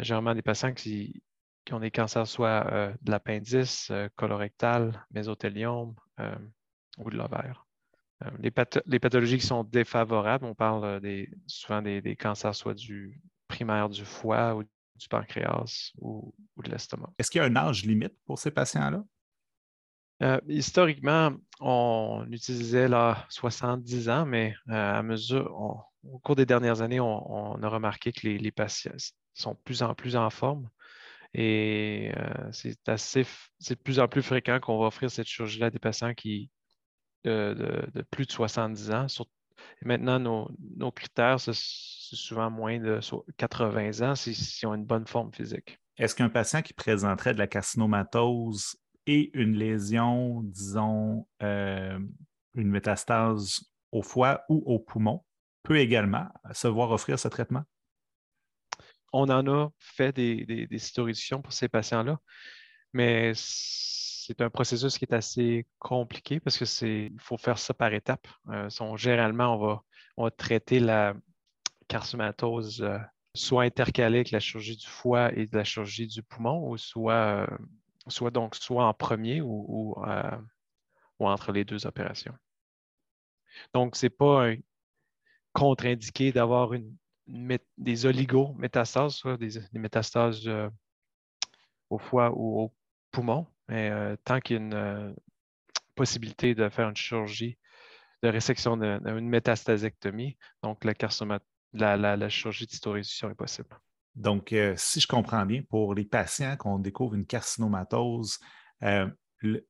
généralement 0.00 0.30
à 0.30 0.34
des 0.34 0.42
patients 0.42 0.74
qui, 0.74 1.22
qui 1.66 1.74
ont 1.74 1.80
des 1.80 1.90
cancers 1.90 2.26
soit 2.26 2.66
euh, 2.72 2.94
de 3.02 3.10
l'appendice, 3.10 3.90
euh, 3.90 4.08
colorectal, 4.16 5.04
mésothéliome 5.10 5.94
euh, 6.20 6.34
ou 6.96 7.10
de 7.10 7.16
l'ovaire. 7.16 7.66
Les, 8.38 8.50
pathologies 8.50 9.36
qui 9.36 9.46
sont 9.46 9.62
défavorables, 9.62 10.46
on 10.46 10.54
parle 10.54 11.00
des, 11.00 11.28
souvent 11.46 11.82
des, 11.82 12.16
cancers 12.16 12.54
soit 12.54 12.72
du 12.72 13.20
primaire 13.46 13.90
du 13.90 14.06
foie 14.06 14.54
ou 14.54 14.62
du 14.98 15.08
pancréas 15.08 15.92
ou, 15.98 16.34
de 16.62 16.70
l'estomac. 16.70 17.10
Est-ce 17.18 17.30
qu'il 17.30 17.40
y 17.40 17.42
a 17.42 17.46
un 17.46 17.56
âge 17.56 17.84
limite 17.84 18.14
pour 18.24 18.38
ces 18.38 18.50
patients-là? 18.50 19.04
historiquement, 20.48 21.34
on 21.60 22.26
utilisait 22.30 22.88
là 22.88 23.26
70 23.28 24.08
ans, 24.08 24.24
mais 24.24 24.54
à 24.66 25.02
mesure, 25.02 25.86
au 26.04 26.18
cours 26.20 26.36
des 26.36 26.46
dernières 26.46 26.80
années, 26.80 27.00
on, 27.00 27.62
a 27.62 27.68
remarqué 27.68 28.12
que 28.12 28.26
les, 28.26 28.38
les, 28.38 28.50
patients 28.50 28.96
sont 29.34 29.52
de 29.52 29.58
plus 29.62 29.82
en 29.82 29.94
plus 29.94 30.16
en 30.16 30.30
forme. 30.30 30.70
Et 31.34 32.12
euh, 32.16 32.50
c'est 32.50 32.88
assez, 32.88 33.26
c'est 33.58 33.74
de 33.74 33.82
plus 33.82 34.00
en 34.00 34.08
plus 34.08 34.22
fréquent 34.22 34.58
qu'on 34.58 34.78
va 34.78 34.86
offrir 34.86 35.10
cette 35.10 35.26
chirurgie-là 35.26 35.66
à 35.66 35.70
des 35.70 35.78
patients 35.78 36.14
qui 36.14 36.50
de, 37.24 38.02
plus 38.10 38.24
de 38.24 38.32
70 38.32 38.90
ans. 38.92 39.06
Maintenant, 39.82 40.18
nos, 40.76 40.90
critères, 40.92 41.40
c'est 41.40 41.54
souvent 41.54 42.50
moins 42.50 42.78
de 42.78 43.00
80 43.36 44.10
ans 44.10 44.14
s'ils 44.14 44.66
ont 44.66 44.74
une 44.74 44.84
bonne 44.84 45.06
forme 45.06 45.32
physique. 45.32 45.78
Est-ce 45.96 46.14
qu'un 46.14 46.28
patient 46.28 46.62
qui 46.62 46.74
présenterait 46.74 47.32
de 47.34 47.38
la 47.38 47.46
carcinomatose 47.46 48.76
et 49.06 49.30
une 49.38 49.54
lésion, 49.54 50.42
disons, 50.42 51.26
euh, 51.42 51.98
une 52.54 52.68
métastase 52.68 53.60
au 53.92 54.02
foie 54.02 54.42
ou 54.48 54.62
au 54.66 54.78
poumon, 54.78 55.24
peut 55.62 55.78
également 55.78 56.28
se 56.52 56.68
voir 56.68 56.90
offrir 56.90 57.18
ce 57.18 57.28
traitement? 57.28 57.64
on 59.16 59.30
en 59.30 59.46
a 59.46 59.70
fait 59.78 60.14
des, 60.14 60.44
des, 60.44 60.68
pour 61.42 61.52
ces 61.52 61.68
patients-là, 61.68 62.18
mais 62.92 63.32
c'est 64.26 64.40
un 64.40 64.50
processus 64.50 64.98
qui 64.98 65.04
est 65.04 65.14
assez 65.14 65.66
compliqué 65.78 66.40
parce 66.40 66.58
que 66.58 66.64
c'est 66.64 67.06
il 67.12 67.20
faut 67.20 67.36
faire 67.36 67.58
ça 67.58 67.74
par 67.74 67.92
étapes. 67.92 68.26
Euh, 68.48 68.68
généralement, 68.96 69.54
on 69.54 69.58
va, 69.58 69.82
on 70.16 70.30
traiter 70.30 70.80
la 70.80 71.14
carcinomatose 71.88 72.82
euh, 72.82 72.98
soit 73.34 73.64
intercalée 73.64 74.18
avec 74.18 74.30
la 74.30 74.40
chirurgie 74.40 74.76
du 74.76 74.86
foie 74.86 75.32
et 75.34 75.46
de 75.46 75.56
la 75.56 75.64
chirurgie 75.64 76.06
du 76.06 76.22
poumon, 76.22 76.68
ou 76.68 76.76
soit, 76.76 77.14
euh, 77.14 77.46
soit 78.08 78.30
donc 78.30 78.54
soit 78.56 78.86
en 78.86 78.94
premier 78.94 79.40
ou, 79.42 79.94
ou 81.18 81.26
entre 81.26 81.52
les 81.52 81.64
deux 81.64 81.86
opérations. 81.86 82.34
Donc, 83.74 83.96
ce 83.96 84.06
n'est 84.06 84.10
pas 84.10 84.50
contre-indiqué 85.52 86.32
d'avoir 86.32 86.72
une, 86.72 86.96
des 87.78 88.06
oligométastases, 88.06 89.14
soit 89.14 89.36
des, 89.36 89.58
métastases 89.72 90.46
euh, 90.46 90.68
au 91.90 91.98
foie 91.98 92.30
ou 92.34 92.60
au 92.60 92.74
poumon. 93.10 93.46
Mais 93.68 93.90
euh, 93.90 94.16
tant 94.24 94.40
qu'il 94.40 94.56
y 94.56 94.58
a 94.58 94.62
une 94.62 94.74
euh, 94.74 95.12
possibilité 95.94 96.54
de 96.54 96.68
faire 96.68 96.88
une 96.88 96.96
chirurgie 96.96 97.58
de 98.22 98.28
résection 98.28 98.76
d'une 98.76 99.28
métastasectomie, 99.28 100.36
donc 100.62 100.84
la, 100.84 100.94
la, 101.96 102.16
la, 102.16 102.28
chirurgie 102.28 102.64
est 102.64 103.34
possible. 103.34 103.68
Donc, 104.14 104.54
si 104.76 105.00
je 105.00 105.06
comprends 105.06 105.44
bien, 105.44 105.60
pour 105.68 105.94
les 105.94 106.06
patients 106.06 106.56
qu'on 106.56 106.78
découvre 106.78 107.14
une 107.14 107.26
carcinomatose, 107.26 108.38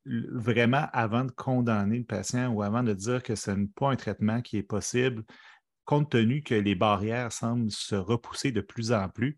vraiment 0.05 0.87
avant 0.93 1.25
de 1.25 1.31
condamner 1.31 1.99
le 1.99 2.05
patient 2.05 2.49
ou 2.53 2.61
avant 2.61 2.83
de 2.83 2.93
dire 2.93 3.21
que 3.21 3.35
ce 3.35 3.51
n'est 3.51 3.67
pas 3.67 3.91
un 3.91 3.95
traitement 3.95 4.41
qui 4.41 4.57
est 4.57 4.63
possible, 4.63 5.23
compte 5.85 6.11
tenu 6.11 6.43
que 6.43 6.55
les 6.55 6.75
barrières 6.75 7.31
semblent 7.31 7.71
se 7.71 7.95
repousser 7.95 8.51
de 8.51 8.61
plus 8.61 8.91
en 8.91 9.09
plus, 9.09 9.37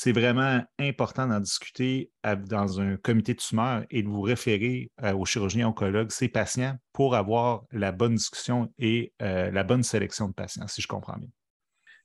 c'est 0.00 0.12
vraiment 0.12 0.64
important 0.78 1.26
d'en 1.26 1.40
discuter 1.40 2.12
dans 2.22 2.80
un 2.80 2.96
comité 2.98 3.34
de 3.34 3.40
tumeurs 3.40 3.84
et 3.90 4.04
de 4.04 4.08
vous 4.08 4.20
référer 4.20 4.92
euh, 5.02 5.12
aux 5.12 5.24
chirurgiens 5.24 5.66
oncologues, 5.66 6.12
ces 6.12 6.28
patients, 6.28 6.76
pour 6.92 7.16
avoir 7.16 7.64
la 7.72 7.90
bonne 7.90 8.14
discussion 8.14 8.72
et 8.78 9.12
euh, 9.22 9.50
la 9.50 9.64
bonne 9.64 9.82
sélection 9.82 10.28
de 10.28 10.34
patients, 10.34 10.68
si 10.68 10.82
je 10.82 10.86
comprends 10.86 11.16
bien. 11.16 11.28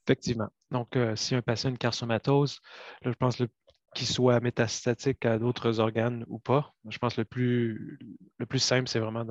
Effectivement. 0.08 0.48
Donc, 0.72 0.96
euh, 0.96 1.14
si 1.14 1.36
un 1.36 1.42
patient 1.42 1.68
a 1.68 1.70
une 1.70 1.78
carcinomatose, 1.78 2.58
je 3.04 3.10
pense 3.10 3.36
qu'il 3.94 4.06
soit 4.08 4.40
métastatique 4.40 5.24
à 5.24 5.38
d'autres 5.38 5.78
organes 5.78 6.24
ou 6.26 6.40
pas, 6.40 6.74
je 6.88 6.98
pense 6.98 7.14
que 7.14 7.20
le 7.20 7.26
plus, 7.26 8.00
le 8.38 8.46
plus 8.46 8.58
simple, 8.58 8.88
c'est 8.88 8.98
vraiment 8.98 9.24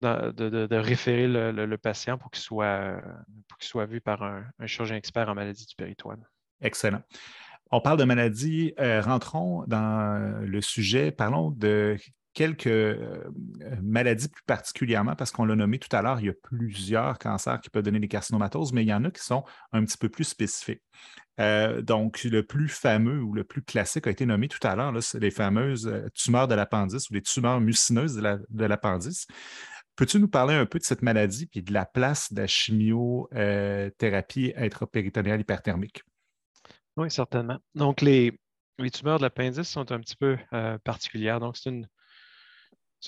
de, 0.00 0.76
référer 0.76 1.26
le, 1.26 1.76
patient 1.76 2.18
pour 2.18 2.30
qu'il 2.30 2.40
soit 2.44 3.02
vu 3.88 4.00
par 4.00 4.22
un, 4.22 4.44
chirurgien 4.66 4.96
expert 4.96 5.28
en 5.28 5.34
maladie 5.34 5.66
du 5.66 5.74
péritoine. 5.74 6.24
Excellent. 6.64 7.02
On 7.70 7.80
parle 7.80 7.98
de 7.98 8.04
maladie. 8.04 8.72
Euh, 8.80 9.00
rentrons 9.00 9.64
dans 9.66 10.42
le 10.42 10.60
sujet. 10.60 11.12
Parlons 11.12 11.50
de 11.50 11.96
quelques 12.32 12.66
euh, 12.66 13.22
maladies 13.80 14.28
plus 14.28 14.42
particulièrement, 14.44 15.14
parce 15.14 15.30
qu'on 15.30 15.44
l'a 15.44 15.54
nommé 15.54 15.78
tout 15.78 15.94
à 15.94 16.02
l'heure, 16.02 16.18
il 16.20 16.26
y 16.26 16.30
a 16.30 16.34
plusieurs 16.42 17.18
cancers 17.18 17.60
qui 17.60 17.70
peuvent 17.70 17.84
donner 17.84 18.00
des 18.00 18.08
carcinomatoses, 18.08 18.72
mais 18.72 18.82
il 18.82 18.88
y 18.88 18.94
en 18.94 19.04
a 19.04 19.10
qui 19.10 19.22
sont 19.22 19.44
un 19.72 19.84
petit 19.84 19.96
peu 19.96 20.08
plus 20.08 20.24
spécifiques. 20.24 20.82
Euh, 21.40 21.80
donc, 21.80 22.22
le 22.24 22.44
plus 22.44 22.68
fameux 22.68 23.22
ou 23.22 23.34
le 23.34 23.44
plus 23.44 23.62
classique 23.62 24.06
a 24.06 24.10
été 24.10 24.26
nommé 24.26 24.48
tout 24.48 24.64
à 24.66 24.74
l'heure, 24.74 24.92
c'est 25.00 25.20
les 25.20 25.30
fameuses 25.30 25.92
tumeurs 26.14 26.48
de 26.48 26.54
l'appendice 26.54 27.08
ou 27.08 27.14
les 27.14 27.22
tumeurs 27.22 27.60
mucineuses 27.60 28.16
de 28.16 28.64
l'appendice. 28.64 29.26
Peux-tu 29.96 30.18
nous 30.18 30.28
parler 30.28 30.54
un 30.54 30.66
peu 30.66 30.80
de 30.80 30.84
cette 30.84 31.02
maladie 31.02 31.48
et 31.54 31.62
de 31.62 31.72
la 31.72 31.86
place 31.86 32.32
de 32.32 32.40
la 32.40 32.48
chimiothérapie 32.48 34.52
intrapéritonéale 34.56 35.40
hyperthermique? 35.40 36.02
Oui, 36.96 37.10
certainement. 37.10 37.58
Donc, 37.74 38.00
les, 38.00 38.38
tumeurs 38.92 39.18
de 39.18 39.22
l'appendice 39.22 39.68
sont 39.68 39.90
un 39.92 40.00
petit 40.00 40.16
peu 40.16 40.38
euh, 40.52 40.78
particulières. 40.78 41.40
Donc, 41.40 41.56
c'est 41.56 41.70
une, 41.70 41.88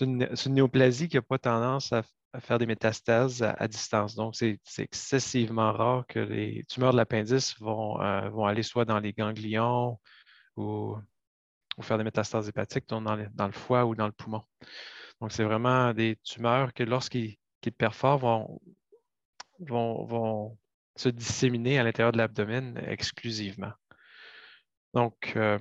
une, 0.01 0.29
néoplasie 0.47 1.09
qui 1.09 1.17
n'a 1.17 1.23
pas 1.23 1.39
tendance 1.39 1.93
à, 1.93 2.03
faire 2.41 2.59
des 2.59 2.67
métastases 2.67 3.43
à, 3.43 3.69
distance. 3.69 4.15
Donc, 4.15 4.35
c'est 4.37 4.59
excessivement 4.79 5.73
rare 5.73 6.05
que 6.07 6.19
les 6.19 6.65
tumeurs 6.69 6.93
de 6.93 6.97
l'appendice 6.97 7.59
vont, 7.61 8.01
euh, 8.03 8.29
vont 8.31 8.45
aller 8.45 8.63
soit 8.63 8.85
dans 8.85 8.99
les 8.99 9.13
ganglions 9.13 9.99
ou, 10.57 10.97
faire 11.81 11.99
des 11.99 12.05
métastases 12.05 12.49
hépatiques 12.49 12.89
dans, 12.89 13.01
dans 13.03 13.47
le 13.47 13.53
foie 13.53 13.85
ou 13.87 13.95
dans 13.95 14.07
le 14.07 14.13
poumon. 14.13 14.43
Donc, 15.21 15.33
c'est 15.33 15.45
vraiment 15.45 15.95
des 15.95 16.17
tumeurs 16.25 16.75
que 16.75 16.83
lorsqu'ils 16.83 17.39
perforent, 17.79 18.19
vont, 19.61 20.59
se 20.97 21.09
disséminer 21.09 21.79
à 21.79 21.85
l'intérieur 21.85 22.13
de 22.13 22.19
l'abdomen 22.19 22.83
exclusivement. 22.87 23.73
Donc, 24.95 25.35
euh, 25.37 25.59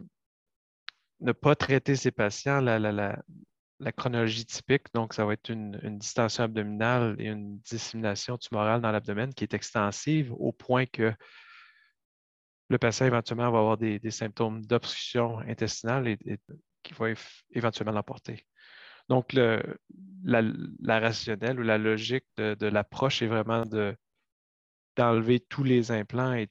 ne 1.19 1.31
pas 1.31 1.55
traiter 1.55 1.95
ces 1.95 2.11
patients, 2.11 2.61
la, 2.61 3.91
chronologie 3.97 4.45
typique, 4.45 4.93
donc 4.93 5.13
ça 5.13 5.25
va 5.25 5.33
être 5.33 5.49
une, 5.49 5.77
distension 5.97 6.43
abdominale 6.43 7.15
et 7.19 7.27
une 7.27 7.59
dissémination 7.59 8.37
tumorale 8.37 8.81
dans 8.81 8.91
l'abdomen 8.91 9.33
qui 9.33 9.43
est 9.43 9.53
extensive 9.53 10.33
au 10.33 10.51
point 10.51 10.85
que 10.85 11.13
le 12.69 12.77
patient 12.77 13.05
éventuellement 13.05 13.51
va 13.51 13.59
avoir 13.59 13.77
des, 13.77 13.99
symptômes 14.11 14.65
d'obstruction 14.65 15.39
intestinale 15.39 16.07
et, 16.07 16.17
qui 16.83 16.93
va 16.93 17.07
éventuellement 17.51 17.93
l'emporter. 17.93 18.45
Donc, 19.09 19.33
la, 19.33 19.61
rationnelle 20.99 21.59
ou 21.59 21.63
la 21.63 21.77
logique 21.77 22.25
de, 22.37 22.67
l'approche 22.67 23.21
est 23.21 23.27
vraiment 23.27 23.63
d'enlever 24.95 25.39
tous 25.39 25.63
les 25.63 25.91
implants 25.91 26.33
et, 26.33 26.49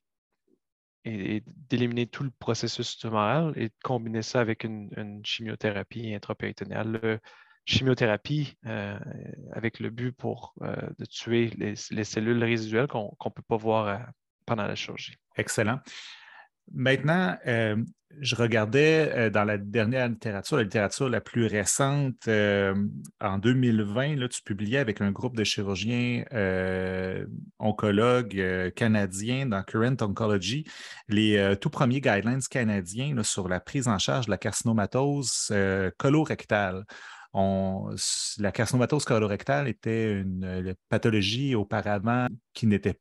d'éliminer 1.06 2.06
tout 2.06 2.22
le 2.24 2.30
processus 2.30 2.96
tumoral 2.96 3.52
et 3.56 3.68
de 3.68 3.74
combiner 3.82 4.22
ça 4.22 4.40
avec 4.40 4.64
une, 4.64 5.20
chimiothérapie 5.22 6.14
intrapéritonéale. 6.14 7.20
chimiothérapie 7.66 8.56
avec 9.52 9.80
le 9.80 9.90
but 9.90 10.12
pour 10.12 10.54
de 10.62 11.04
tuer 11.04 11.50
les, 11.58 12.04
cellules 12.04 12.42
résiduelles 12.42 12.86
qu'on 12.86 13.14
ne 13.22 13.30
peut 13.30 13.42
pas 13.46 13.58
voir 13.58 14.08
pendant 14.46 14.66
la 14.66 14.74
chirurgie. 14.74 15.18
Excellent. 15.36 15.78
Maintenant, 16.72 17.36
euh, 17.46 17.76
je 18.20 18.36
regardais 18.36 19.12
euh, 19.12 19.30
dans 19.30 19.44
la 19.44 19.58
dernière 19.58 20.08
littérature, 20.08 20.56
la 20.56 20.62
littérature 20.62 21.08
la 21.08 21.20
plus 21.20 21.46
récente, 21.46 22.26
euh, 22.28 22.74
en 23.20 23.38
2020, 23.38 24.16
là, 24.16 24.28
tu 24.28 24.42
publiais 24.42 24.78
avec 24.78 25.00
un 25.00 25.10
groupe 25.10 25.36
de 25.36 25.44
chirurgiens 25.44 26.24
oncologues 27.58 28.72
canadiens 28.74 29.46
dans 29.46 29.62
Current 29.62 29.96
Oncology 30.00 30.64
les 31.08 31.56
tout 31.60 31.70
premiers 31.70 32.00
guidelines 32.00 32.42
canadiens 32.42 33.22
sur 33.22 33.48
la 33.48 33.60
prise 33.60 33.88
en 33.88 33.98
charge 33.98 34.26
de 34.26 34.30
la 34.30 34.38
carcinomatose 34.38 35.52
colorectale. 35.98 36.84
la 37.34 38.52
carcinomatose 38.52 39.04
colorectale 39.04 39.68
était 39.68 40.12
une 40.12 40.74
pathologie 40.88 41.54
auparavant 41.54 42.28
qui 42.52 42.66
n'était 42.66 42.98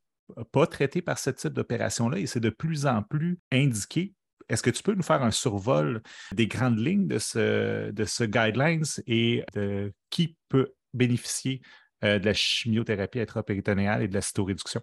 pas 0.52 0.66
traité 0.66 1.02
par 1.02 1.18
ce 1.18 1.30
type 1.30 1.52
d'opération-là 1.52 2.18
et 2.18 2.26
c'est 2.26 2.40
de 2.40 2.50
plus 2.50 2.86
en 2.86 3.02
plus 3.02 3.38
indiqué. 3.52 4.14
Est-ce 4.48 4.62
que 4.62 4.70
tu 4.70 4.82
peux 4.82 4.94
nous 4.94 5.02
faire 5.02 5.22
un 5.22 5.30
survol 5.30 6.02
des 6.32 6.46
grandes 6.46 6.78
lignes 6.78 7.06
de 7.06 7.18
ce, 7.18 7.90
de 7.90 8.04
ce 8.04 8.24
guidelines 8.24 8.84
et 9.06 9.44
de 9.54 9.92
qui 10.10 10.36
peut 10.48 10.74
bénéficier 10.92 11.62
euh, 12.04 12.18
de 12.18 12.26
la 12.26 12.34
chimiothérapie 12.34 13.20
intrapéritonéale 13.20 14.02
et 14.02 14.08
de 14.08 14.14
la 14.14 14.20
cytoréduction? 14.20 14.82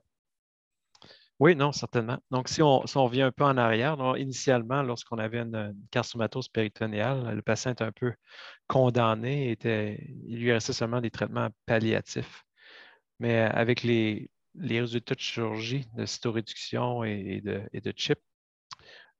Oui, 1.39 1.55
non, 1.55 1.71
certainement. 1.71 2.19
Donc, 2.29 2.49
si 2.49 2.61
on, 2.61 2.81
revient 2.81 3.23
un 3.23 3.31
peu 3.31 3.43
en 3.43 3.57
arrière, 3.57 3.97
initialement, 4.15 4.83
lorsqu'on 4.83 5.17
avait 5.17 5.39
une, 5.39 5.75
carcinomatose 5.89 6.49
péritonéale, 6.49 7.33
le 7.35 7.41
patient 7.41 7.71
était 7.71 7.83
un 7.83 7.91
peu 7.91 8.13
condamné, 8.67 9.49
était, 9.49 10.05
il 10.27 10.39
lui 10.39 10.51
restait 10.51 10.73
seulement 10.73 11.01
des 11.01 11.09
traitements 11.09 11.49
palliatifs. 11.65 12.43
Mais 13.19 13.39
avec 13.39 13.81
les, 13.81 14.29
les 14.55 14.81
résultats 14.81 15.15
de 15.15 15.19
chirurgie, 15.19 15.87
de 15.95 16.05
cytoréduction 16.05 17.03
et, 17.03 17.41
de, 17.43 17.61
et 17.73 17.81
de 17.81 17.93
chip, 17.95 18.19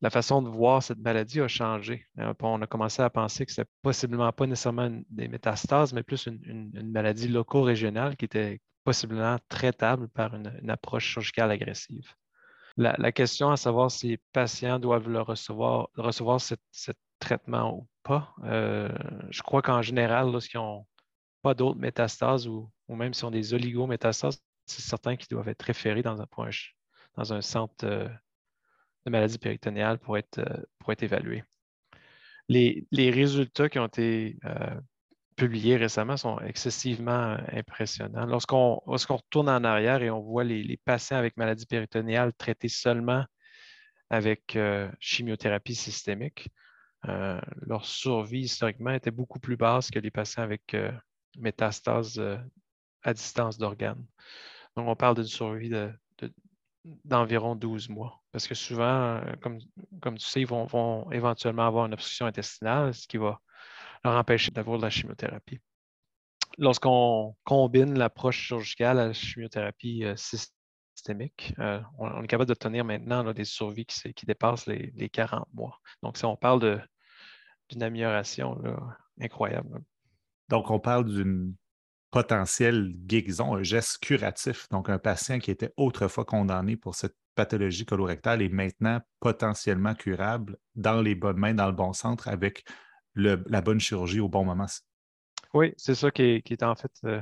la 0.01 0.09
façon 0.09 0.41
de 0.41 0.49
voir 0.49 0.81
cette 0.81 0.99
maladie 0.99 1.41
a 1.41 1.47
changé. 1.47 2.07
Euh, 2.19 2.33
on 2.41 2.61
a 2.61 2.67
commencé 2.67 3.01
à 3.01 3.09
penser 3.09 3.45
que 3.45 3.51
ce 3.51 3.61
n'était 3.61 3.71
possiblement 3.81 4.31
pas 4.31 4.47
nécessairement 4.47 4.89
des 5.09 5.27
métastases, 5.27 5.93
mais 5.93 6.03
plus 6.03 6.25
une, 6.25 6.71
maladie 6.91 7.27
loco-régionale 7.27 8.17
qui 8.17 8.25
était 8.25 8.61
possiblement 8.83 9.37
traitable 9.47 10.09
par 10.09 10.35
une, 10.35 10.69
approche 10.69 11.05
chirurgicale 11.05 11.51
agressive. 11.51 12.09
La, 12.77 13.11
question 13.11 13.51
à 13.51 13.57
savoir 13.57 13.91
si 13.91 14.07
les 14.07 14.19
patients 14.33 14.79
doivent 14.79 15.09
le 15.09 15.21
recevoir, 15.21 15.89
recevoir 15.95 16.41
ce 16.41 16.55
traitement 17.19 17.75
ou 17.77 17.87
pas, 18.01 18.33
euh, 18.45 18.89
je 19.29 19.43
crois 19.43 19.61
qu'en 19.61 19.83
général, 19.83 20.31
lorsqu'ils 20.31 20.57
n'ont 20.57 20.87
pas 21.43 21.53
d'autres 21.53 21.79
métastases 21.79 22.47
ou, 22.47 22.71
ou, 22.87 22.95
même 22.95 23.13
si 23.13 23.23
ont 23.23 23.29
des 23.29 23.53
oligométastases, 23.53 24.41
c'est 24.71 24.81
certain 24.81 25.15
qu'ils 25.15 25.29
doivent 25.29 25.49
être 25.49 25.63
référés 25.63 26.01
dans 26.01 26.21
un, 26.21 27.41
centre 27.41 27.85
euh, 27.85 28.07
de 29.05 29.11
maladie 29.11 29.37
péritonéale 29.37 29.99
pour 29.99 30.17
être, 30.17 30.39
euh, 30.39 30.63
pour 30.79 30.93
évalués. 30.97 31.43
Les, 32.47 33.11
résultats 33.11 33.69
qui 33.69 33.79
ont 33.79 33.87
été 33.87 34.37
euh, 34.45 34.79
publiés 35.35 35.77
récemment 35.77 36.17
sont 36.17 36.39
excessivement 36.39 37.37
impressionnants. 37.51 38.25
Lorsqu'on 38.25 38.81
retourne 38.85 39.49
en 39.49 39.63
arrière 39.63 40.01
et 40.01 40.09
on 40.09 40.21
voit 40.21 40.43
les, 40.43 40.77
patients 40.83 41.17
avec 41.17 41.37
maladie 41.37 41.65
péritonéale 41.65 42.33
traités 42.33 42.67
seulement 42.67 43.23
avec 44.09 44.57
chimiothérapie 44.99 45.75
systémique, 45.75 46.49
leur 47.05 47.85
survie 47.85 48.41
historiquement 48.41 48.91
était 48.91 49.11
beaucoup 49.11 49.39
plus 49.39 49.55
basse 49.55 49.89
que 49.89 49.99
les 49.99 50.11
patients 50.11 50.43
avec 50.43 50.75
métastase 51.37 52.21
à 53.03 53.13
distance 53.13 53.57
d'organes. 53.57 54.05
Donc, 54.75 54.87
on 54.87 54.95
parle 54.95 55.15
d'une 55.15 55.25
survie 55.25 55.69
d'environ 57.05 57.55
12 57.55 57.89
mois. 57.89 58.21
Parce 58.31 58.47
que 58.47 58.55
souvent, 58.55 59.17
euh, 59.17 59.35
comme, 59.41 60.17
tu 60.17 60.25
sais, 60.25 60.41
ils 60.41 60.47
vont, 60.47 61.09
éventuellement 61.11 61.67
avoir 61.67 61.85
une 61.85 61.93
obstruction 61.93 62.25
intestinale, 62.25 62.93
ce 62.93 63.07
qui 63.07 63.17
va 63.17 63.39
leur 64.03 64.15
empêcher 64.15 64.51
d'avoir 64.51 64.77
de 64.77 64.83
la 64.83 64.89
chimiothérapie. 64.89 65.59
Lorsqu'on 66.57 67.35
combine 67.43 67.97
l'approche 67.97 68.37
chirurgicale 68.47 68.99
à 68.99 69.07
la 69.07 69.13
chimiothérapie 69.13 70.03
euh, 70.05 70.15
systémique, 70.15 71.53
euh, 71.59 71.81
on, 71.97 72.23
est 72.23 72.27
capable 72.27 72.47
d'obtenir 72.47 72.83
maintenant 72.83 73.31
des 73.33 73.45
survies 73.45 73.85
qui, 73.85 74.25
dépassent 74.25 74.67
les, 74.67 75.09
40 75.09 75.47
mois. 75.53 75.79
Donc, 76.03 76.17
si 76.17 76.25
on 76.25 76.35
parle 76.35 76.83
d'une 77.69 77.83
amélioration 77.83 78.61
incroyable. 79.19 79.81
Donc, 80.49 80.69
on 80.69 80.79
parle 80.79 81.05
d'une 81.05 81.55
potentiel 82.11 82.91
guérison, 82.93 83.55
un 83.55 83.63
geste 83.63 83.99
curatif. 83.99 84.67
Donc, 84.69 84.89
un 84.89 84.99
patient 84.99 85.39
qui 85.39 85.49
était 85.49 85.73
autrefois 85.77 86.25
condamné 86.25 86.75
pour 86.75 86.95
cette 86.95 87.15
pathologie 87.35 87.85
colorectale 87.85 88.41
est 88.41 88.49
maintenant 88.49 88.99
potentiellement 89.19 89.95
curable 89.95 90.57
dans 90.75 91.01
les 91.01 91.15
bonnes 91.15 91.37
mains, 91.37 91.53
dans 91.53 91.67
le 91.67 91.71
bon 91.71 91.93
centre, 91.93 92.27
avec 92.27 92.65
la 93.15 93.61
bonne 93.61 93.79
chirurgie 93.79 94.19
au 94.19 94.29
bon 94.29 94.45
moment. 94.45 94.67
Oui, 95.53 95.73
c'est 95.77 95.95
ça 95.95 96.11
qui 96.11 96.43
est, 96.45 96.63
en 96.63 96.75
fait 96.75 96.91
euh, 97.05 97.21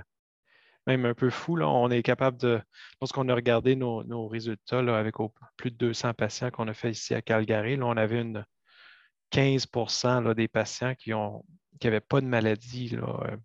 même 0.88 1.06
un 1.06 1.14
peu 1.14 1.30
fou. 1.30 1.56
Là. 1.56 1.68
On 1.68 1.90
est 1.90 2.04
capable 2.04 2.38
de, 2.38 2.62
lorsqu'on 3.02 3.28
a 3.30 3.36
regardé 3.36 3.76
nos, 3.76 4.28
résultats 4.28 4.80
avec 4.80 5.16
plus 5.58 5.72
de 5.72 5.78
200 5.78 6.14
patients 6.14 6.52
qu'on 6.52 6.68
a 6.68 6.74
fait 6.74 6.92
ici 6.92 7.14
à 7.14 7.22
Calgary, 7.22 7.78
là, 7.78 7.86
on 7.86 7.98
avait 7.98 8.22
une 8.22 8.46
15% 9.32 10.34
des 10.34 10.48
patients 10.48 10.96
qui 10.96 11.12
n'avaient 11.12 12.00
pas 12.00 12.22
de 12.22 12.26
maladie 12.26 12.90
là, 12.90 13.20
euh, 13.26 13.38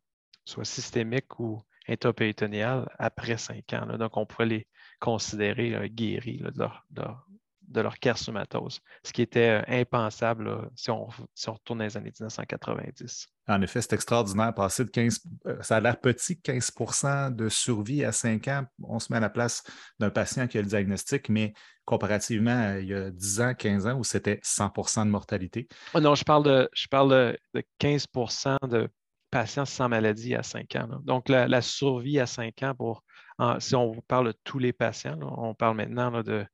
soit 0.45 0.65
systémique 0.65 1.39
ou 1.41 1.63
intrapéritonéale 1.89 2.89
après 2.99 3.37
cinq 3.37 3.73
ans. 3.73 3.87
Donc, 3.99 4.17
on 4.17 4.27
pourrait 4.27 4.47
les 4.47 4.67
considérer 5.01 5.91
guéris 5.91 6.39
de, 6.39 6.59
leur, 6.59 6.87
de, 6.91 7.81
leur, 7.81 7.99
carcinomatose, 7.99 8.81
ce 9.03 9.13
qui 9.13 9.23
était 9.23 9.61
euh, 9.61 9.63
impensable 9.69 10.71
si, 10.77 10.91
on, 10.91 11.07
retourne 11.07 11.79
dans 11.79 11.85
les 11.85 11.97
années 11.97 12.13
1990. 12.19 13.27
En 13.49 13.61
effet, 13.61 13.83
c'est 13.83 13.93
extraordinaire. 13.93 14.55
Passer 14.55 14.85
de 14.85 14.91
15, 14.91 15.21
euh, 15.47 15.63
ça 15.63 15.77
a 15.77 15.81
l'air 15.81 16.01
petit, 16.01 16.35
15% 16.37 17.35
de 17.35 17.49
survie 17.49 18.05
à 18.05 18.13
5 18.13 18.49
ans. 18.49 18.65
On 18.83 18.99
se 18.99 19.13
met 19.13 19.19
à 19.19 19.21
la 19.21 19.31
place 19.31 19.63
d'un 19.99 20.11
patient 20.11 20.47
qui 20.47 20.57
a 20.57 20.63
le 20.63 20.69
diagnostic, 20.69 21.29
mais 21.29 21.53
comparativement 21.85 22.77
il 22.79 22.89
y 22.89 22.95
a 22.95 23.11
10 23.11 23.41
ans, 23.43 23.55
15 23.55 23.87
ans, 23.87 23.99
où 23.99 24.05
c'était 24.05 24.41
100% 24.43 25.05
de 25.05 25.11
mortalité. 25.11 25.69
Oh 25.93 26.01
non, 26.01 26.15
je 26.15 26.25
parle 26.25 26.45
de, 26.45 26.71
je 26.73 26.89
parle 26.89 27.37
de 27.55 27.63
15% 27.79 28.69
de 28.69 28.89
patients 29.35 29.64
sans 29.64 29.88
maladie 29.88 30.37
à 30.37 30.44
5 30.44 30.77
ans. 30.77 31.01
Donc, 31.03 31.29
la, 31.29 31.61
survie 31.61 32.20
à 32.20 32.27
5 32.27 32.62
ans, 32.62 32.75
pour, 32.77 33.03
si 33.59 33.75
on 33.75 34.01
parle 34.03 34.29
de 34.29 34.38
tous 34.44 34.61
les 34.61 34.73
patients, 34.73 35.18
on 35.20 35.55
parle 35.55 35.77
maintenant 35.77 36.23
de 36.23 36.47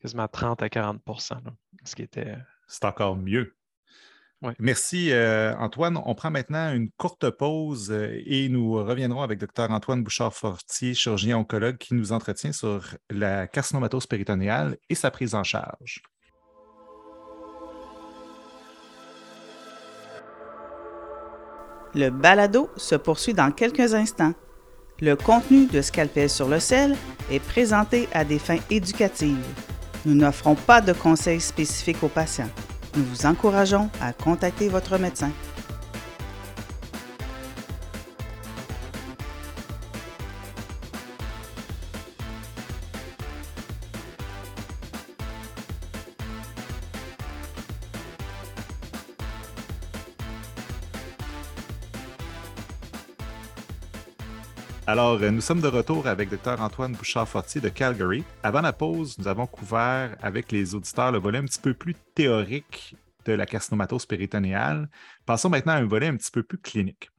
quasiment 0.00 0.26
30 0.26 0.62
à 0.62 0.68
40 0.68 1.00
ce 1.84 1.94
qui 1.94 2.02
était. 2.02 2.34
C'est 2.66 2.84
encore 2.84 3.16
mieux. 3.16 3.54
Merci 4.58 5.10
euh, 5.12 5.56
Antoine. 5.56 6.00
On 6.04 6.14
prend 6.14 6.30
maintenant 6.30 6.72
une 6.72 6.90
courte 6.92 7.28
pause 7.30 7.90
euh, 7.90 8.22
et 8.24 8.48
nous 8.48 8.74
reviendrons 8.74 9.22
avec 9.22 9.40
Dr 9.40 9.68
Antoine 9.70 10.04
Bouchard-Fortier, 10.04 10.94
chirurgien 10.94 11.36
oncologue, 11.38 11.76
qui 11.76 11.94
nous 11.94 12.12
entretient 12.12 12.52
sur 12.52 12.84
la 13.10 13.48
carcinomatose 13.48 14.06
péritonéale 14.06 14.76
et 14.88 14.94
sa 14.94 15.10
prise 15.10 15.34
en 15.34 15.42
charge. 15.42 16.02
Le 21.94 22.10
balado 22.10 22.68
se 22.76 22.94
poursuit 22.94 23.34
dans 23.34 23.50
quelques 23.50 23.94
instants. 23.94 24.32
Le 25.00 25.16
contenu 25.16 25.66
de 25.66 25.80
Scalpel 25.80 26.28
sur 26.28 26.48
le 26.48 26.60
sel 26.60 26.96
est 27.30 27.40
présenté 27.40 28.08
à 28.12 28.24
des 28.24 28.38
fins 28.38 28.58
éducatives. 28.70 29.36
Nous 30.04 30.14
n'offrons 30.14 30.54
pas 30.54 30.80
de 30.80 30.92
conseils 30.92 31.40
spécifiques 31.40 32.02
aux 32.02 32.08
patients. 32.08 32.50
Nous 32.96 33.04
vous 33.04 33.26
encourageons 33.26 33.90
à 34.00 34.12
contacter 34.12 34.68
votre 34.68 34.98
médecin. 34.98 35.30
Alors, 54.88 55.20
euh, 55.20 55.30
nous 55.30 55.42
sommes 55.42 55.60
de 55.60 55.68
retour 55.68 56.06
avec 56.06 56.30
Dr 56.30 56.62
Antoine 56.62 56.92
Bouchard-Fortier 56.92 57.60
de 57.60 57.68
Calgary. 57.68 58.24
Avant 58.42 58.62
la 58.62 58.72
pause, 58.72 59.18
nous 59.18 59.28
avons 59.28 59.46
couvert 59.46 60.16
avec 60.22 60.50
les 60.50 60.74
auditeurs 60.74 61.12
le 61.12 61.18
volet 61.18 61.36
un 61.36 61.44
petit 61.44 61.60
peu 61.60 61.74
plus 61.74 61.94
théorique 62.14 62.96
de 63.26 63.34
la 63.34 63.44
carcinomatose 63.44 64.06
péritonéale. 64.06 64.88
Passons 65.26 65.50
maintenant 65.50 65.74
à 65.74 65.76
un 65.76 65.84
volet 65.84 66.06
un 66.06 66.16
petit 66.16 66.30
peu 66.30 66.42
plus 66.42 66.56
clinique. 66.56 67.10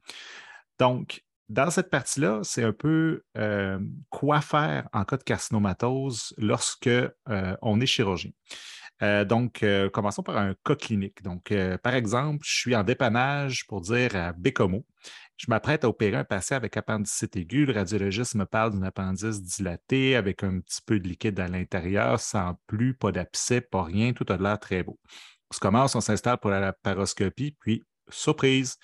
Donc, 0.80 1.22
dans 1.48 1.70
cette 1.70 1.90
partie-là, 1.90 2.40
c'est 2.42 2.64
un 2.64 2.72
peu 2.72 3.22
euh, 3.38 3.78
quoi 4.08 4.40
faire 4.40 4.88
en 4.92 5.04
cas 5.04 5.18
de 5.18 5.22
carcinomatose 5.22 6.34
lorsque 6.38 6.88
euh, 6.88 7.56
on 7.62 7.80
est 7.80 7.86
chirurgien. 7.86 8.32
donc, 9.26 9.64
commençons 9.92 10.24
par 10.24 10.38
un 10.38 10.56
cas 10.64 10.74
clinique. 10.74 11.22
Donc, 11.22 11.54
par 11.84 11.94
exemple, 11.94 12.40
je 12.44 12.52
suis 12.52 12.74
en 12.74 12.82
dépannage 12.82 13.64
pour 13.68 13.80
dire 13.80 14.16
à 14.16 14.32
Bécomo 14.32 14.84
je 15.40 15.46
m'apprête 15.48 15.84
à 15.84 15.88
opérer 15.88 16.16
un 16.18 16.24
patient 16.24 16.58
avec 16.58 16.76
appendicite 16.76 17.34
aiguë. 17.34 17.64
Le 17.64 17.72
radiologiste 17.72 18.34
me 18.34 18.44
parle 18.44 18.72
d'une 18.72 18.84
appendice 18.84 19.40
dilatée 19.40 20.14
avec 20.14 20.44
un 20.44 20.60
petit 20.60 20.82
peu 20.84 21.00
de 21.00 21.08
liquide 21.08 21.40
à 21.40 21.48
l'intérieur, 21.48 22.20
sans 22.20 22.60
plus, 22.66 22.92
pas 22.92 23.10
d'abcès, 23.10 23.62
pas 23.62 23.82
rien, 23.82 24.12
tout 24.12 24.26
a 24.28 24.36
l'air 24.36 24.58
très 24.58 24.82
beau. 24.82 25.00
On 25.50 25.58
commence, 25.58 25.94
on 25.94 26.02
s'installe 26.02 26.36
pour 26.36 26.50
la 26.50 26.74
paroscopie, 26.74 27.56
puis 27.58 27.82
surprise, 28.10 28.76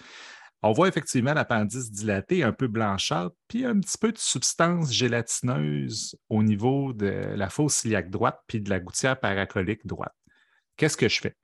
on 0.62 0.73
voit 0.73 0.88
effectivement 0.88 1.35
l'appendice 1.35 1.90
dilaté, 1.90 2.42
un 2.42 2.53
peu 2.53 2.69
blanchâtre, 2.69 3.37
puis 3.49 3.66
un 3.66 3.79
petit 3.79 3.99
peu 3.99 4.11
de 4.11 4.19
substance 4.19 4.90
gélatineuse 4.90 6.16
au 6.31 6.42
niveau 6.42 6.95
de 6.95 7.35
la 7.37 7.51
fosse 7.51 7.85
iliaque 7.85 8.09
droite 8.09 8.40
puis 8.47 8.62
de 8.62 8.71
la 8.71 8.81
gouttière 8.81 9.21
paracolique 9.21 9.87
droite. 9.87 10.14
Qu'est-ce 10.79 10.97
que 10.97 11.11
je 11.11 11.21
fais? 11.21 11.37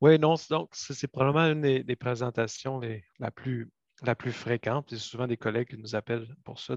Oui, 0.00 0.18
non, 0.18 0.34
donc 0.48 0.70
c'est 0.72 1.08
probablement 1.08 1.52
une 1.52 1.82
des, 1.82 1.96
présentations 1.96 2.80
la, 3.18 3.30
plus, 3.30 3.70
la 4.02 4.14
plus 4.14 4.32
fréquente. 4.32 4.86
C'est 4.90 4.96
souvent 4.96 5.26
des 5.26 5.36
collègues 5.36 5.68
qui 5.68 5.76
nous 5.76 5.94
appellent 5.94 6.26
pour 6.44 6.58
ça. 6.58 6.74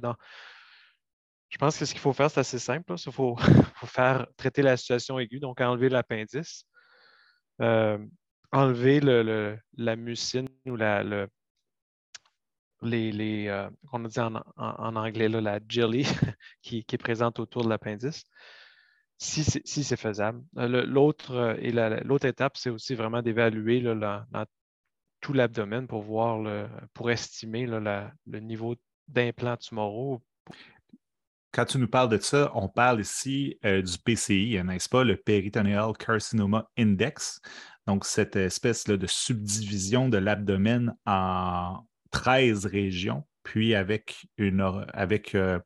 je 1.49 1.57
pense 1.57 1.77
que 1.77 1.85
ce 1.85 1.93
qu'il 1.93 2.01
faut 2.01 2.13
faire, 2.13 2.29
c'est 2.29 2.41
assez 2.41 2.59
simple. 2.59 2.93
Il 2.93 3.11
faut, 3.13 3.37
faire 3.85 4.27
traiter 4.35 4.61
la 4.61 4.75
situation 4.77 5.19
aiguë, 5.19 5.39
donc 5.39 5.61
enlever 5.61 5.89
l'appendice. 5.89 6.65
Euh, 7.61 7.97
enlever 8.51 8.99
la 9.77 9.95
mucine 9.95 10.49
ou 10.65 10.75
la, 10.75 11.03
le, 11.03 11.27
les, 12.83 13.47
euh, 13.47 13.69
dit 14.07 14.19
en, 14.19 14.95
anglais, 14.95 15.29
la 15.29 15.59
jelly 15.67 16.03
qui, 16.61 16.85
est 16.91 16.97
présente 16.97 17.39
autour 17.39 17.63
de 17.63 17.69
l'appendice, 17.69 18.23
si 19.23 19.83
c'est 19.83 19.95
faisable. 19.97 20.43
Euh, 20.57 20.85
l'autre 20.85 21.33
euh, 21.33 22.01
l'autre 22.03 22.25
étape, 22.25 22.57
c'est 22.57 22.69
aussi 22.69 22.95
vraiment 22.95 23.21
d'évaluer 23.21 23.83
tout 25.21 25.33
l'abdomen 25.33 25.87
pour 25.87 26.01
voir, 26.01 26.39
le, 26.39 26.67
pour 26.93 27.09
estimer 27.09 27.65
le 27.65 28.39
niveau 28.39 28.75
d'implant 29.07 29.57
tumoraux 29.57 30.21
quand 31.55 31.65
tu 31.65 31.77
nous 31.77 31.87
parles 31.87 32.09
de 32.09 32.17
ça, 32.17 32.51
on 32.55 32.67
parle 32.67 32.99
ici 32.99 33.59
du 33.63 33.97
PCI, 34.03 34.59
n'est-ce 34.63 34.89
pas, 34.89 35.03
le 35.03 35.15
Peritoneal 35.15 35.93
Carcinoma 35.95 36.67
Index. 36.79 37.41
Donc, 37.85 38.05
cette 38.05 38.35
espèce 38.35 38.85
de 38.85 39.07
subdivision 39.07 40.09
de 40.09 40.17
l'abdomen 40.17 40.95
en 41.05 41.85
13 42.11 42.65
régions, 42.65 43.23
puis 43.43 43.75
avec 43.75 44.25
une, 44.37 44.61
avec, 44.93 45.35
euh, 45.35 45.59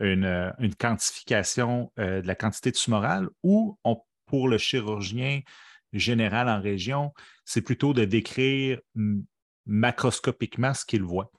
une, 0.00 0.52
une 0.58 0.74
quantification 0.74 1.92
euh, 1.98 2.20
de 2.22 2.26
la 2.26 2.34
quantité 2.34 2.72
tumorale, 2.72 3.28
ou 3.42 3.78
pour 4.26 4.48
le 4.48 4.58
chirurgien 4.58 5.40
général 5.92 6.48
en 6.48 6.60
région, 6.60 7.12
c'est 7.44 7.62
plutôt 7.62 7.94
de 7.94 8.04
décrire 8.04 8.80
macroscopiquement 9.66 10.74
ce 10.74 10.84
qu'il 10.84 11.02
voit. 11.02 11.30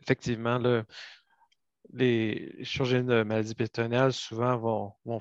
Effectivement, 0.00 0.60
les 1.92 2.64
chirurgiens 2.64 3.04
de 3.04 3.22
maladies 3.22 3.54
pétoniales 3.54 4.12
souvent 4.12 4.94
vont, 5.04 5.20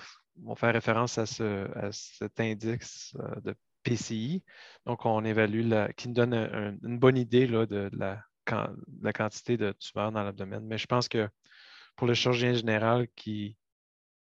faire 0.56 0.73
référence 0.73 1.17
à, 1.17 1.25
ce, 1.25 1.67
à 1.78 1.91
cet 1.91 2.39
index 2.39 3.15
euh, 3.19 3.41
de 3.41 3.56
PCI. 3.84 4.43
Donc, 4.86 5.06
on 5.06 5.23
évalue, 5.23 5.67
la, 5.67 5.91
qui 5.93 6.08
nous 6.08 6.13
donne 6.13 6.34
une 6.84 6.99
bonne 6.99 7.17
idée 7.17 7.47
de, 7.47 7.89
la, 7.93 8.23
quantité 9.13 9.58
de 9.58 9.71
tumeurs 9.73 10.12
dans 10.12 10.23
l'abdomen. 10.23 10.65
Mais 10.65 10.78
je 10.78 10.88
pense 10.88 11.08
que 11.08 11.30
pour 11.95 12.08
le 12.08 12.13
chirurgien 12.13 12.53
général 12.53 13.08
qui, 13.15 13.58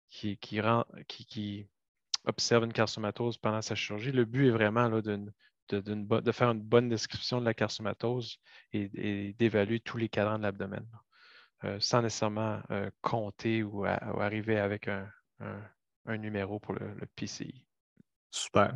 qui, 0.08 0.38
qui, 0.38 1.68
observe 2.26 2.64
une 2.64 2.72
carcinomatose 2.72 3.36
pendant 3.38 3.60
sa 3.60 3.74
chirurgie, 3.74 4.12
le 4.12 4.24
but 4.24 4.48
est 4.48 4.50
vraiment 4.50 4.88
là, 4.88 5.02
de, 5.02 5.30
de, 5.68 6.32
faire 6.32 6.50
une 6.50 6.62
bonne 6.62 6.88
description 6.88 7.40
de 7.40 7.44
la 7.44 7.54
carcinomatose 7.54 8.38
et, 8.72 9.34
d'évaluer 9.38 9.80
tous 9.80 9.98
les 9.98 10.08
cadrans 10.08 10.38
de 10.38 10.44
l'abdomen, 10.44 10.86
euh, 11.64 11.78
sans 11.80 12.02
nécessairement 12.02 12.60
euh, 12.70 12.90
compter 13.02 13.62
ou, 13.62 13.84
arriver 13.84 14.58
avec 14.58 14.88
un, 14.88 15.06
numéro 16.06 16.58
pour 16.58 16.74
le 16.74 17.06
PCI. 17.16 17.66
Super. 18.30 18.74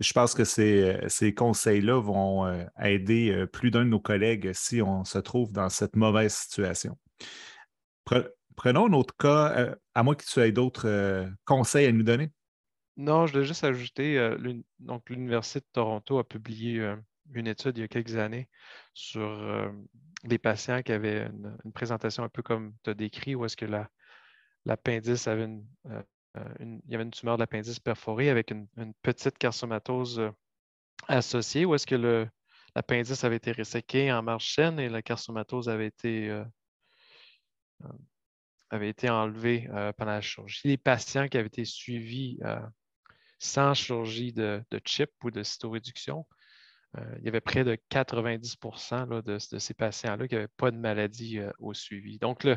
Je 0.00 0.12
pense 0.12 0.34
que 0.34 0.44
ces, 0.44 0.98
ces 1.08 1.34
conseils-là 1.34 2.00
vont 2.00 2.46
euh, 2.46 2.64
aider 2.80 3.46
plus 3.52 3.70
d'un 3.70 3.84
de 3.84 3.90
nos 3.90 4.00
collègues 4.00 4.52
si 4.54 4.80
on 4.82 5.04
se 5.04 5.18
trouve 5.18 5.52
dans 5.52 5.68
cette 5.68 5.94
mauvaise 5.94 6.34
situation. 6.34 6.98
Prenons 8.56 8.88
un 8.88 8.92
autre 8.92 9.16
cas, 9.16 9.56
euh, 9.56 9.74
à 9.94 10.02
moins 10.02 10.14
que 10.14 10.24
tu 10.24 10.40
aies 10.40 10.52
d'autres 10.52 11.28
conseils 11.44 11.86
à 11.86 11.92
nous 11.92 12.02
donner. 12.02 12.30
Non, 12.96 13.26
je 13.26 13.32
voulais 13.32 13.46
juste 13.46 13.64
ajouter, 13.64 14.36
l'Université 15.08 15.60
de 15.60 15.66
Toronto 15.72 16.18
a 16.18 16.24
publié 16.24 16.94
une 17.32 17.46
étude 17.46 17.78
il 17.78 17.80
y 17.80 17.84
a 17.84 17.88
quelques 17.88 18.16
années 18.16 18.48
sur 18.92 19.72
des 20.24 20.38
patients 20.38 20.82
qui 20.82 20.92
avaient 20.92 21.26
une, 21.64 21.72
présentation 21.72 22.22
un 22.24 22.28
peu 22.28 22.42
comme 22.42 22.74
tu 22.82 22.90
as 22.90 22.94
décrit, 22.94 23.34
où 23.34 23.46
est-ce 23.46 23.56
que 23.56 23.64
l'appendice 24.66 25.26
avait 25.26 25.44
une, 25.44 25.64
euh, 26.36 26.54
il 26.60 26.80
y 26.88 26.94
avait 26.94 27.04
une 27.04 27.10
tumeur 27.10 27.36
de 27.36 27.40
l'appendice 27.40 27.80
perforée 27.80 28.30
avec 28.30 28.50
une, 28.50 28.68
petite 29.02 29.38
carcinomatose 29.38 30.20
euh, 30.20 30.30
associée, 31.08 31.64
ou 31.64 31.74
est-ce 31.74 31.86
que 31.86 32.28
l'appendice 32.74 33.24
avait 33.24 33.36
été 33.36 33.52
resséqué 33.52 34.12
en 34.12 34.22
marche 34.22 34.54
saine 34.54 34.78
et 34.78 34.88
la 34.88 35.02
carcinomatose 35.02 35.68
avait 35.68 35.88
été, 35.88 36.30
euh, 36.30 36.44
avait 38.70 38.88
été 38.88 39.10
enlevée 39.10 39.68
pendant 39.96 40.12
la 40.12 40.20
chirurgie. 40.20 40.60
Les 40.64 40.76
patients 40.76 41.28
qui 41.28 41.38
avaient 41.38 41.48
été 41.48 41.64
suivis 41.64 42.38
sans 43.38 43.74
chirurgie 43.74 44.32
de, 44.32 44.62
chip 44.84 45.10
ou 45.24 45.30
de 45.30 45.42
cytoréduction, 45.42 46.26
il 47.18 47.24
y 47.24 47.28
avait 47.28 47.40
près 47.40 47.64
de 47.64 47.76
90 47.88 48.56
de, 48.60 49.20
de, 49.20 49.38
ces 49.38 49.74
patients-là 49.74 50.28
qui 50.28 50.34
n'avaient 50.34 50.48
pas 50.56 50.70
de 50.70 50.76
maladie 50.76 51.40
au 51.58 51.74
suivi. 51.74 52.18
Donc, 52.18 52.44
le, 52.44 52.56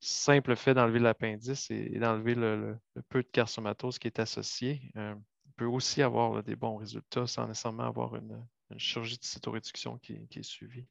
simple 0.00 0.56
fait 0.56 0.74
d'enlever 0.74 0.98
l'appendice 0.98 1.70
et, 1.70 1.98
d'enlever 1.98 2.34
le, 2.34 2.78
peu 3.08 3.22
de 3.22 3.28
carcinomatose 3.28 3.98
qui 3.98 4.08
est 4.08 4.18
associé 4.18 4.90
euh, 4.96 5.14
peut 5.56 5.66
aussi 5.66 6.02
avoir 6.02 6.42
des 6.42 6.56
bons 6.56 6.76
résultats 6.76 7.26
sans 7.26 7.46
nécessairement 7.46 7.84
avoir 7.84 8.16
une, 8.16 8.46
chirurgie 8.78 9.18
de 9.18 9.24
cytoréduction 9.24 9.98
qui, 9.98 10.14
est 10.14 10.42
suivie. 10.42 10.88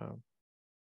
Euh, 0.00 0.12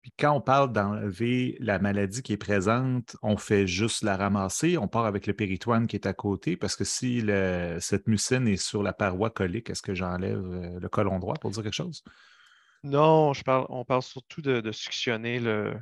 Puis 0.01 0.13
quand 0.17 0.31
on 0.31 0.41
parle 0.41 0.71
d'enlever 0.71 1.57
la 1.59 1.77
maladie 1.77 2.21
qui 2.21 2.33
est 2.33 2.37
présente, 2.37 3.17
on 3.21 3.35
fait 3.35 3.67
juste 3.67 4.01
la 4.01 4.15
ramasser, 4.15 4.77
on 4.77 4.87
part 4.87 5.05
avec 5.05 5.27
le 5.27 5.33
péritoine 5.33 5.87
qui 5.87 5.97
est 5.97 6.07
à 6.07 6.13
côté, 6.13 6.55
parce 6.55 6.75
que 6.77 6.85
si 6.85 7.21
cette 7.79 8.07
mucine 8.07 8.47
est 8.47 8.57
sur 8.57 8.81
la 8.81 8.93
paroi 8.93 9.29
colique, 9.29 9.69
est-ce 9.69 9.81
que 9.81 9.93
j'enlève 9.93 10.45
euh, 10.45 10.79
le 10.79 10.89
colon 10.89 11.19
droit 11.19 11.35
pour 11.35 11.51
dire 11.51 11.63
quelque 11.63 11.73
chose? 11.73 12.03
Non, 12.83 13.33
on 13.45 13.83
parle 13.83 14.03
surtout 14.03 14.41
de, 14.41 14.71
suctionner 14.71 15.39
le, 15.39 15.75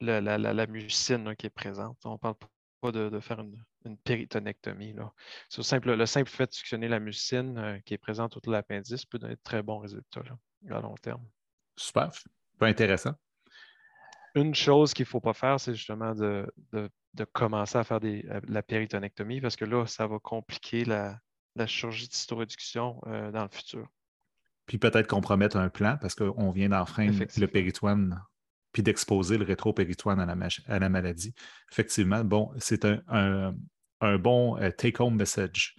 la, 0.00 0.66
mucine 0.68 1.34
qui 1.34 1.46
est 1.46 1.50
présente. 1.50 1.98
On 2.04 2.12
ne 2.12 2.16
parle 2.16 2.36
pas 2.80 2.92
de, 2.92 3.18
faire 3.18 3.40
une, 3.40 3.96
péritonectomie. 3.98 4.94
le 4.94 6.06
simple 6.06 6.30
fait 6.30 6.46
de 6.46 6.52
suctionner 6.52 6.86
la 6.86 7.00
mucine 7.00 7.58
euh, 7.58 7.78
qui 7.80 7.94
est 7.94 7.98
présente 7.98 8.36
autour 8.36 8.52
de 8.52 8.56
l'appendice 8.56 9.04
peut 9.04 9.18
donner 9.18 9.34
de 9.34 9.40
très 9.42 9.64
bons 9.64 9.78
résultats 9.78 10.22
à 10.70 10.80
long 10.80 10.94
terme. 10.94 11.26
Super, 11.76 12.10
pas 12.58 12.66
intéressant. 12.66 13.12
Une 14.34 14.54
chose 14.54 14.94
qu'il 14.94 15.04
ne 15.04 15.08
faut 15.08 15.20
pas 15.20 15.34
faire, 15.34 15.60
c'est 15.60 15.74
justement 15.74 16.14
de, 16.14 16.46
commencer 17.32 17.76
à 17.76 17.84
faire 17.84 18.00
des, 18.00 18.24
euh, 18.30 18.40
la 18.48 18.62
péritonectomie 18.62 19.40
parce 19.40 19.56
que 19.56 19.64
là, 19.64 19.86
ça 19.86 20.06
va 20.06 20.18
compliquer 20.18 20.84
la, 20.84 21.20
chirurgie 21.66 22.08
de 22.08 22.14
cytoréduction 22.14 23.00
euh, 23.06 23.30
dans 23.30 23.42
le 23.42 23.50
futur. 23.50 23.86
Puis 24.66 24.78
peut-être 24.78 25.06
compromettre 25.06 25.56
un 25.56 25.68
plan 25.68 25.98
parce 26.00 26.14
qu'on 26.14 26.50
vient 26.50 26.70
d'enfreindre 26.70 27.24
le 27.36 27.46
péritoine 27.46 28.22
puis 28.72 28.82
d'exposer 28.82 29.38
le 29.38 29.44
rétropéritoine 29.44 30.18
à 30.18 30.26
la, 30.26 30.48
à 30.66 30.78
la 30.78 30.88
maladie. 30.88 31.34
Effectivement, 31.70 32.24
bon, 32.24 32.50
c'est 32.58 32.84
un, 32.84 33.54
bon 34.18 34.56
euh, 34.58 34.70
take-home 34.70 35.16
message. 35.16 35.76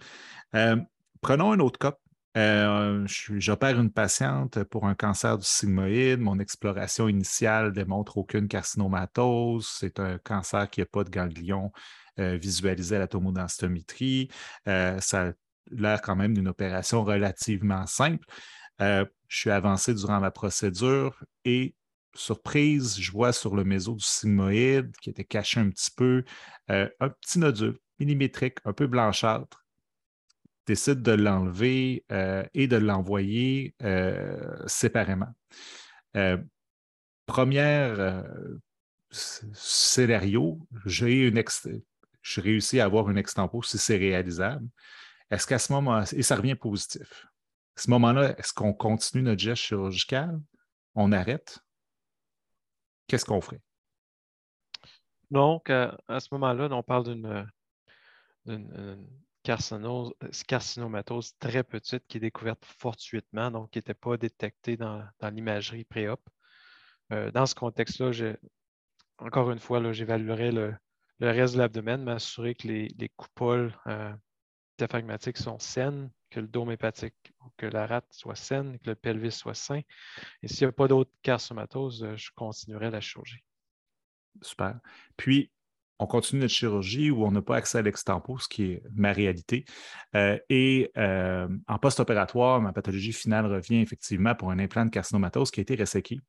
Euh, 0.54 0.76
prenons 1.20 1.52
un 1.52 1.58
autre 1.58 1.78
cas. 1.78 1.98
Euh, 2.36 3.06
j'opère 3.06 3.78
une 3.78 3.92
patiente 3.92 4.64
pour 4.64 4.86
un 4.86 4.94
cancer 4.94 5.38
du 5.38 5.46
sigmoïde. 5.46 6.20
Mon 6.20 6.38
exploration 6.38 7.08
initiale 7.08 7.72
démontre 7.72 8.18
aucune 8.18 8.48
carcinomatose. 8.48 9.68
C'est 9.78 10.00
un 10.00 10.18
cancer 10.18 10.68
qui 10.68 10.80
n'a 10.80 10.86
pas 10.86 11.04
de 11.04 11.10
ganglion 11.10 11.70
visualisé 12.16 12.94
à 12.96 13.00
la 13.00 13.08
tomodensitométrie. 13.08 14.28
ça 14.64 15.28
a 15.28 15.32
l'air 15.70 16.00
quand 16.00 16.14
même 16.14 16.34
d'une 16.34 16.46
opération 16.46 17.02
relativement 17.04 17.86
simple. 17.86 18.24
je 18.78 19.06
suis 19.28 19.50
avancé 19.50 19.94
durant 19.94 20.20
la 20.20 20.30
procédure 20.30 21.24
et 21.44 21.74
surprise, 22.14 22.98
je 22.98 23.12
vois 23.12 23.32
sur 23.32 23.54
le 23.54 23.64
méso 23.64 23.94
du 23.94 24.04
sigmoïde 24.04 24.92
qui 25.00 25.10
était 25.10 25.24
caché 25.24 25.60
un 25.60 25.70
petit 25.70 25.90
peu, 25.90 26.24
euh, 26.70 26.88
un 27.00 27.08
petit 27.08 27.38
nodule 27.38 27.78
millimétrique, 27.98 28.58
un 28.64 28.72
peu 28.72 28.86
blanchâtre. 28.86 29.63
Décide 30.66 31.02
de 31.02 31.12
l'enlever 31.12 32.04
euh, 32.10 32.44
et 32.54 32.66
de 32.66 32.76
l'envoyer 32.76 33.74
euh, 33.82 34.56
séparément. 34.66 35.32
première 37.26 38.24
scénario, 39.10 40.58
j'ai 40.86 41.28
une 41.28 41.42
je 42.22 42.40
réussis 42.40 42.80
à 42.80 42.86
avoir 42.86 43.10
une 43.10 43.18
extempo 43.18 43.62
si 43.62 43.76
c'est 43.78 43.98
réalisable. 43.98 44.66
Est-ce 45.30 45.46
qu'à 45.46 45.58
ce 45.58 45.72
moment, 45.72 46.02
et 46.02 46.22
ça 46.22 46.36
revient 46.36 46.54
positif, 46.54 47.26
À 47.76 47.80
ce 47.82 47.90
moment-là, 47.90 48.38
est-ce 48.38 48.52
qu'on 48.54 48.72
continue 48.72 49.22
notre 49.22 49.40
geste 49.40 49.62
chirurgical? 49.62 50.40
On 50.94 51.12
arrête? 51.12 51.58
Qu'est-ce 53.06 53.24
qu'on 53.24 53.40
ferait? 53.40 53.60
Donc, 55.30 55.68
à, 55.68 55.96
ce 56.18 56.28
moment-là, 56.32 56.68
on 56.70 56.82
parle 56.82 57.04
d'une 57.04 57.46
carcinomatose 59.44 61.36
très 61.38 61.62
petite 61.62 62.06
qui 62.06 62.16
est 62.16 62.20
découverte 62.20 62.64
fortuitement, 62.64 63.50
donc 63.50 63.70
qui 63.70 63.78
n'était 63.78 63.94
pas 63.94 64.16
détectée 64.16 64.76
dans, 64.76 65.06
l'imagerie 65.22 65.84
pré-op. 65.84 66.20
Euh, 67.12 67.30
dans 67.30 67.46
ce 67.46 67.54
contexte-là, 67.54 68.34
encore 69.18 69.50
une 69.50 69.58
fois, 69.58 69.92
j'évaluerai 69.92 70.50
le, 70.50 70.74
reste 71.20 71.54
de 71.54 71.58
l'abdomen, 71.58 72.02
m'assurer 72.02 72.54
que 72.54 72.66
les, 72.66 72.88
les 72.98 73.08
coupoles 73.10 73.72
euh, 73.86 74.12
sont 75.34 75.58
saines, 75.58 76.10
que 76.30 76.40
le 76.40 76.48
dôme 76.48 76.72
hépatique 76.72 77.32
ou 77.40 77.50
que 77.56 77.66
la 77.66 77.86
rate 77.86 78.12
soit 78.12 78.34
saine, 78.34 78.78
que 78.80 78.90
le 78.90 78.96
pelvis 78.96 79.30
soit 79.30 79.54
sain. 79.54 79.82
Et 80.42 80.48
s'il 80.48 80.66
n'y 80.66 80.70
a 80.70 80.72
pas 80.72 80.88
d'autres 80.88 81.12
carcinomatoses, 81.22 82.02
euh, 82.02 82.16
je 82.16 82.30
continuerai 82.34 82.90
la 82.90 83.00
chirurgie. 83.00 83.44
Super. 84.42 84.80
Puis, 85.16 85.52
on 85.98 86.06
continue 86.06 86.42
notre 86.42 86.54
chirurgie 86.54 87.10
où 87.10 87.24
on 87.24 87.30
n'a 87.30 87.42
pas 87.42 87.56
accès 87.56 87.78
à 87.78 87.82
l'extempo, 87.82 88.38
ce 88.38 88.48
qui 88.48 88.64
est 88.64 88.82
ma 88.94 89.12
réalité. 89.12 89.64
Euh, 90.14 90.38
et 90.48 90.90
euh, 90.96 91.48
en 91.68 91.78
post-opératoire, 91.78 92.60
ma 92.60 92.72
pathologie 92.72 93.12
finale 93.12 93.46
revient 93.46 93.80
effectivement 93.80 94.34
pour 94.34 94.50
un 94.50 94.58
implant 94.58 94.84
de 94.84 94.90
carcinomatose 94.90 95.50
qui 95.50 95.60
a 95.60 95.62
été 95.62 95.74
resséqué. 95.74 96.20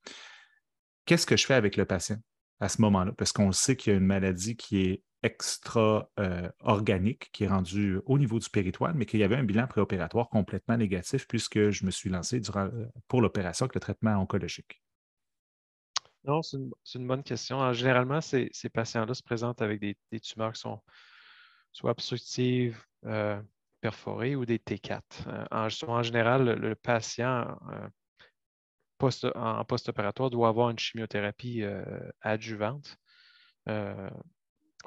Qu'est-ce 1.05 1.25
que 1.25 1.37
je 1.37 1.45
fais 1.45 1.55
avec 1.55 1.77
le 1.77 1.85
patient 1.85 2.17
à 2.59 2.69
ce 2.69 2.81
moment-là? 2.81 3.13
Parce 3.17 3.31
qu'on 3.31 3.51
sait 3.51 3.75
qu'il 3.75 3.93
y 3.93 3.95
a 3.95 3.99
une 3.99 4.05
maladie 4.05 4.55
qui 4.55 4.81
est 4.81 5.03
extra-organique, 5.23 7.23
euh, 7.23 7.29
qui 7.31 7.43
est 7.45 7.47
rendue 7.47 7.99
au 8.05 8.19
niveau 8.19 8.37
du 8.37 8.49
péritoine, 8.49 8.95
mais 8.95 9.07
qu'il 9.07 9.19
y 9.19 9.23
avait 9.23 9.35
un 9.35 9.43
bilan 9.43 9.65
préopératoire 9.65 10.29
complètement 10.29 10.77
négatif 10.77 11.27
puisque 11.27 11.71
je 11.71 11.85
me 11.85 11.89
suis 11.89 12.11
lancé 12.11 12.39
pour 13.07 13.21
l'opération 13.21 13.65
avec 13.65 13.73
le 13.73 13.81
traitement 13.81 14.15
oncologique. 14.17 14.84
Non, 16.27 16.41
c'est 16.41 16.57
une, 16.95 17.07
bonne 17.07 17.23
question. 17.23 17.71
généralement, 17.73 18.19
ces, 18.19 18.49
patients-là 18.73 19.13
se 19.13 19.21
présentent 19.21 19.61
avec 19.61 19.79
des, 19.79 20.19
tumeurs 20.19 20.53
qui 20.53 20.61
sont 20.61 20.81
soit 21.71 21.91
obstructives, 21.91 22.81
euh, 23.05 23.39
perforées 23.81 24.35
ou 24.35 24.45
des 24.45 24.57
T4. 24.57 25.01
Euh, 25.27 25.45
en, 25.51 26.03
général, 26.03 26.45
le, 26.45 26.75
patient 26.75 27.57
euh, 27.69 29.31
en 29.35 29.65
post-opératoire 29.65 30.31
doit 30.31 30.47
avoir 30.47 30.71
une 30.71 30.79
chimiothérapie 30.79 31.63
adjuvante 32.21 32.97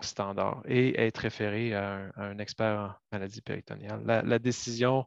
standard 0.01 0.63
et 0.65 0.99
être 1.01 1.19
référé 1.19 1.75
à 1.75 2.11
un, 2.17 2.39
expert 2.39 2.79
en 2.81 2.95
maladie 3.13 3.43
péritoniale. 3.43 4.03
La, 4.05 4.39
décision 4.39 5.07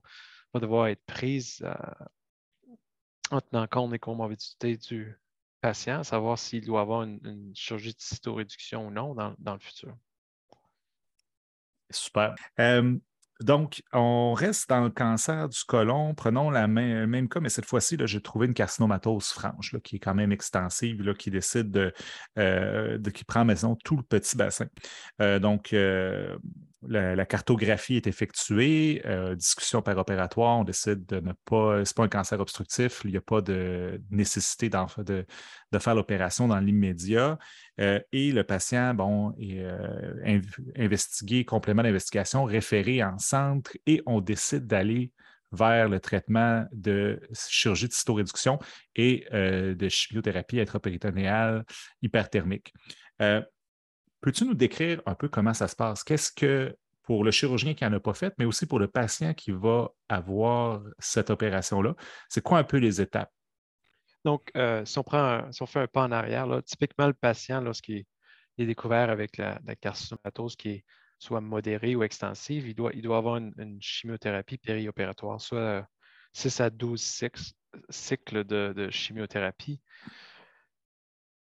va 0.54 0.60
devoir 0.60 0.88
être 0.88 1.04
prise 1.06 1.65
en 3.32 3.41
tenant 3.41 3.67
compte 3.67 3.91
des 3.91 4.00
comorbidités 4.00 4.78
du, 4.78 5.17
patient, 5.62 6.04
savoir 6.04 6.38
s'il 6.38 6.65
doit 6.65 6.82
avoir 6.82 7.04
une, 7.04 7.52
chirurgie 7.54 7.93
de 7.93 8.00
cytoréduction 8.00 8.88
ou 8.88 8.91
non 8.91 9.15
dans, 9.15 9.54
le 9.54 9.60
futur. 9.60 9.95
Super. 11.89 12.36
Euh, 12.60 12.97
donc, 13.41 13.82
on 13.91 14.34
reste 14.34 14.69
dans 14.69 14.82
le 14.82 14.89
cancer 14.89 15.50
du 15.50 15.60
côlon. 15.67 16.13
Prenons 16.13 16.52
le 16.52 16.67
même, 16.67 17.28
cas, 17.28 17.39
mais 17.39 17.50
cette 17.50 17.65
fois-ci, 17.65 17.97
j'ai 18.00 18.21
trouvé 18.21 18.47
une 18.47 18.54
carcinomatose 18.54 19.30
franche 19.30 19.76
qui 19.84 19.95
est 19.95 20.00
quand 20.00 20.13
même 20.13 20.32
extensive, 20.32 21.02
là, 21.02 21.13
qui 21.13 21.32
décide 21.32 21.71
de, 21.71 21.93
euh, 22.38 23.00
qui 23.13 23.24
prend 23.24 23.43
maison 23.43 23.76
tout 23.84 23.97
le 23.97 24.04
petit 24.04 24.38
bassin. 24.38 24.67
Euh, 25.21 25.39
donc, 25.39 25.74
la, 26.88 27.26
cartographie 27.26 27.96
est 27.96 28.08
effectuée, 28.08 29.02
euh, 29.06 29.36
discussion 29.36 29.82
par 29.82 29.98
opératoire, 29.98 30.60
on 30.60 30.63
décide 30.63 31.06
de 31.06 31.20
ne 31.20 31.34
pas, 31.46 31.86
c'est 31.86 31.96
pas 31.96 32.04
un 32.04 32.08
cancer 32.08 32.39
obstructif, 32.39 33.02
il 33.06 33.12
n'y 33.12 33.17
a 33.17 33.22
pas 33.22 33.41
de 33.41 34.02
nécessité 34.10 34.70
de, 34.70 35.26
faire 35.80 35.96
l'opération 35.96 36.48
dans 36.48 36.60
l'immédiat. 36.60 37.38
Euh, 37.80 38.00
et 38.12 38.32
le 38.32 38.44
patient, 38.44 38.96
est 39.39 39.60
euh, 39.60 40.39
investigué, 40.78 41.46
complément 41.46 41.84
d'investigation, 41.84 42.46
référé 42.46 43.04
en 43.04 43.17
centre 43.20 43.72
et 43.86 44.02
on 44.06 44.20
décide 44.20 44.65
d'aller 44.65 45.12
vers 45.52 45.89
le 45.89 46.00
traitement 46.00 46.65
de 46.72 47.22
chirurgie 47.34 47.89
de 47.89 47.94
cytoréduction 47.94 48.58
et 48.96 49.26
de 49.34 49.89
chimiothérapie 49.89 50.62
intrapéritonéale 50.62 51.65
hyperthermique. 52.02 52.74
Peux-tu 54.21 54.45
nous 54.45 54.53
décrire 54.53 55.01
un 55.05 55.15
peu 55.15 55.27
comment 55.27 55.53
ça 55.53 55.67
se 55.67 55.75
passe? 55.75 56.03
Qu'est-ce 56.03 56.31
que 56.31 56.75
pour 57.03 57.23
le 57.23 57.31
chirurgien 57.31 57.73
qui 57.73 57.84
n'en 57.84 57.93
a 57.93 57.99
pas 57.99 58.13
fait, 58.13 58.34
mais 58.38 58.45
aussi 58.45 58.65
pour 58.65 58.79
le 58.79 58.88
patient 58.88 59.34
qui 59.34 59.51
va 59.51 59.89
avoir 60.07 60.81
cette 60.99 61.29
opération-là, 61.29 61.95
c'est 62.29 62.41
quoi 62.41 62.60
un 62.60 62.63
peu 62.63 62.77
les 62.77 63.01
étapes? 63.01 63.31
Donc, 64.23 64.51
euh, 64.55 64.86
si, 64.86 64.99
on 64.99 65.03
prend 65.03 65.51
si 65.51 65.62
on 65.63 65.65
fait 65.65 65.79
un 65.79 65.88
pas 65.88 66.03
en 66.03 66.12
arrière, 66.12 66.47
typiquement 66.63 67.07
le 67.07 67.13
patient, 67.13 67.60
lorsqu'il 67.62 68.05
est 68.57 68.65
découvert 68.65 69.10
avec 69.10 69.38
la, 69.38 69.60
carcinomatose 69.79 70.55
qui 70.55 70.69
est 70.69 70.86
soit 71.17 71.41
modérée 71.41 71.95
ou 71.95 72.03
extensive, 72.03 72.67
il 72.67 72.75
doit, 72.75 72.91
il 72.93 73.01
doit 73.01 73.17
avoir 73.17 73.38
une, 73.38 73.77
chimiothérapie 73.81 74.57
périopératoire, 74.57 75.41
soit 75.41 75.88
6 76.34 76.62
à 76.62 76.69
12 76.69 77.01
cycles, 77.89 78.43
de, 78.43 78.89
chimiothérapie. 78.91 79.81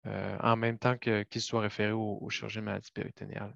Euh, 0.06 0.38
en 0.42 0.58
même 0.58 0.78
temps 0.78 0.98
qu'il 0.98 1.42
soit 1.42 1.62
référé 1.62 1.92
au, 1.94 2.30
chirurgien 2.30 2.62
maladie 2.62 2.92
péritonéale. 2.92 3.56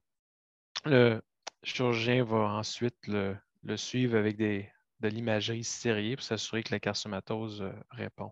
Le 0.86 1.22
chirurgien 1.64 2.24
va 2.24 2.38
ensuite 2.38 2.96
le, 3.08 3.38
suivre 3.76 4.18
avec 4.18 4.38
des, 4.38 4.70
de 5.02 5.10
l'imagerie 5.10 5.66
stériée 5.66 6.16
pour 6.16 6.24
s'assurer 6.24 6.64
que 6.64 6.74
la 6.74 6.80
carcinomatose 6.80 7.64
euh, 7.64 7.74
répond. 7.90 8.32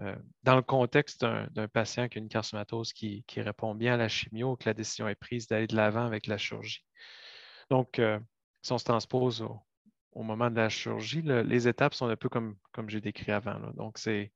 Euh, 0.00 0.16
dans 0.42 0.56
le 0.56 0.62
contexte 0.62 1.20
d'un 1.24 1.68
patient 1.68 2.08
qui 2.08 2.18
a 2.18 2.22
une 2.22 2.28
carcinomatose 2.28 2.92
qui, 2.92 3.24
répond 3.36 3.74
bien 3.74 3.94
à 3.94 3.96
la 3.96 4.08
chimio, 4.08 4.56
que 4.56 4.64
la 4.68 4.74
décision 4.74 5.06
est 5.08 5.14
prise 5.14 5.46
d'aller 5.46 5.68
de 5.68 5.76
l'avant 5.76 6.06
avec 6.06 6.26
la 6.26 6.38
chirurgie. 6.38 6.84
Donc, 7.68 8.00
si 8.62 8.72
on 8.72 8.78
se 8.78 8.84
transpose 8.84 9.46
au, 10.12 10.22
moment 10.22 10.50
de 10.50 10.56
la 10.56 10.70
chirurgie, 10.70 11.20
les 11.22 11.68
étapes 11.68 11.92
sont 11.92 12.08
un 12.08 12.16
peu 12.16 12.30
comme, 12.30 12.56
comme 12.72 12.88
j'ai 12.88 13.02
décrit 13.02 13.30
avant. 13.30 13.60
Donc, 13.74 13.98
c'est 13.98 14.32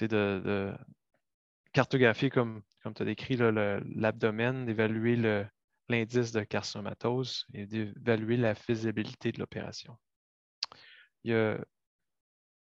de, 0.00 0.74
cartographier, 1.72 2.30
comme, 2.30 2.62
comme 2.82 2.94
tu 2.94 3.02
as 3.02 3.06
décrit, 3.06 3.36
l'abdomen, 3.36 4.64
d'évaluer 4.66 5.16
l'indice 5.88 6.32
de 6.32 6.42
carcinomatose 6.42 7.46
et 7.54 7.66
d'évaluer 7.66 8.36
la 8.36 8.54
faisabilité 8.54 9.32
de 9.32 9.38
l'opération. 9.38 9.96
Il 11.24 11.32
y 11.32 11.34
a 11.34 11.58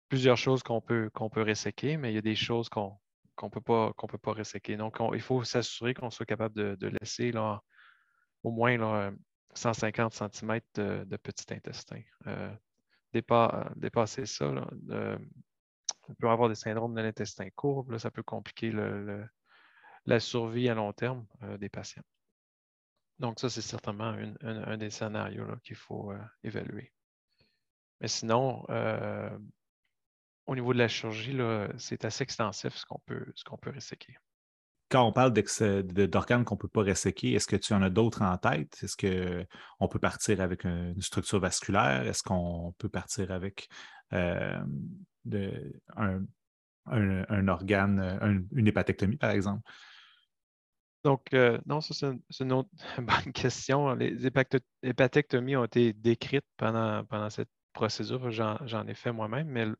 plusieurs 0.09 0.37
choses 0.37 0.63
qu'on 0.63 0.81
peut, 0.81 1.11
qu'on 1.15 1.31
peut 1.31 1.43
resséquer, 1.43 1.97
mais 1.97 2.13
il 2.13 2.15
y 2.15 2.19
a 2.19 2.23
des 2.23 2.35
choses 2.35 2.69
qu'on 2.69 2.99
ne 3.43 3.49
peut, 3.49 3.61
pas, 3.61 3.93
peut 3.93 4.19
pas 4.19 4.33
resséquer. 4.33 4.77
Donc, 4.77 4.99
il 5.15 5.21
faut 5.21 5.45
s'assurer 5.45 5.95
qu'on 5.95 6.11
soit 6.11 6.27
capable 6.27 6.77
de, 6.77 6.93
laisser 7.01 7.33
là, 7.33 7.63
au 8.43 8.51
moins 8.51 8.77
là, 8.77 9.13
150 9.55 10.13
cm 10.15 10.61
de, 10.75 11.17
petit 11.17 11.53
intestin. 11.53 12.01
Euh, 12.27 12.53
dépasser 13.13 14.27
ça, 14.27 14.53
là, 14.53 15.19
on 16.11 16.15
peut 16.15 16.29
avoir 16.29 16.49
des 16.49 16.55
syndromes 16.55 16.95
de 16.95 17.01
l'intestin 17.01 17.49
courbe. 17.51 17.97
ça 17.99 18.11
peut 18.11 18.23
compliquer 18.23 18.73
la 20.07 20.21
survie 20.21 20.69
à 20.69 20.75
long 20.75 20.93
terme 20.93 21.25
euh, 21.43 21.57
des 21.57 21.69
patients. 21.69 22.03
Donc, 23.19 23.39
ça, 23.39 23.51
c'est 23.51 23.63
certainement 23.63 24.17
un, 24.43 24.77
des 24.79 24.91
scénarios 24.91 25.47
qu'il 25.63 25.77
faut 25.77 26.11
euh, 26.11 26.19
évaluer. 26.43 26.93
Mais 28.01 28.09
sinon, 28.09 28.65
euh, 28.71 29.31
au 30.47 30.55
niveau 30.55 30.73
de 30.73 30.79
la 30.79 30.89
chirurgie, 30.89 31.37
c'est 31.77 32.05
assez 32.05 32.25
extensif 32.25 32.75
ce 32.75 32.87
qu'on 32.87 33.01
peut, 33.05 33.27
qu'on 33.45 33.59
peut 33.59 33.71
resséquer. 33.71 34.17
Quand 34.89 35.07
on 35.07 35.13
parle 35.13 35.33
d'organes 35.33 36.45
qu'on 36.45 36.57
ne 36.57 36.61
peut 36.61 36.69
pas 36.69 36.83
resséquer, 36.83 37.35
est-ce 37.35 37.47
que 37.47 37.57
tu 37.57 37.75
en 37.75 37.83
as 37.83 37.91
d'autres 37.91 38.23
en 38.23 38.37
tête? 38.39 38.77
Est-ce 38.83 38.97
qu'on 38.97 39.89
peut 39.89 39.99
partir 40.01 40.41
avec 40.41 40.65
une 40.65 41.01
structure 41.01 41.39
vasculaire? 41.39 42.09
Est-ce 42.09 42.25
qu'on 42.25 42.75
peut 42.79 42.89
partir 42.89 43.31
avec 43.31 43.69
de, 45.25 45.73
un, 45.97 47.49
organe, 47.49 48.47
une 48.53 48.67
hépatectomie, 48.67 49.17
par 49.17 49.31
exemple? 49.31 49.63
Donc, 51.03 51.33
euh, 51.33 51.59
non, 51.67 51.81
ça, 51.81 51.95
c'est 51.95 52.45
une, 52.45 52.53
autre 52.53 52.69
bonne 52.99 53.33
question. 53.33 53.95
Les 53.95 54.27
hépatectomies 54.83 55.57
ont 55.57 55.65
été 55.65 55.93
décrites 55.93 56.45
pendant, 56.57 57.05
pendant 57.05 57.31
cette 57.31 57.49
procédure. 57.73 58.31
J'en 58.31 58.87
ai 58.87 58.95
fait 58.95 59.13
moi-même, 59.13 59.49
mais 59.49 59.61
elles 59.61 59.77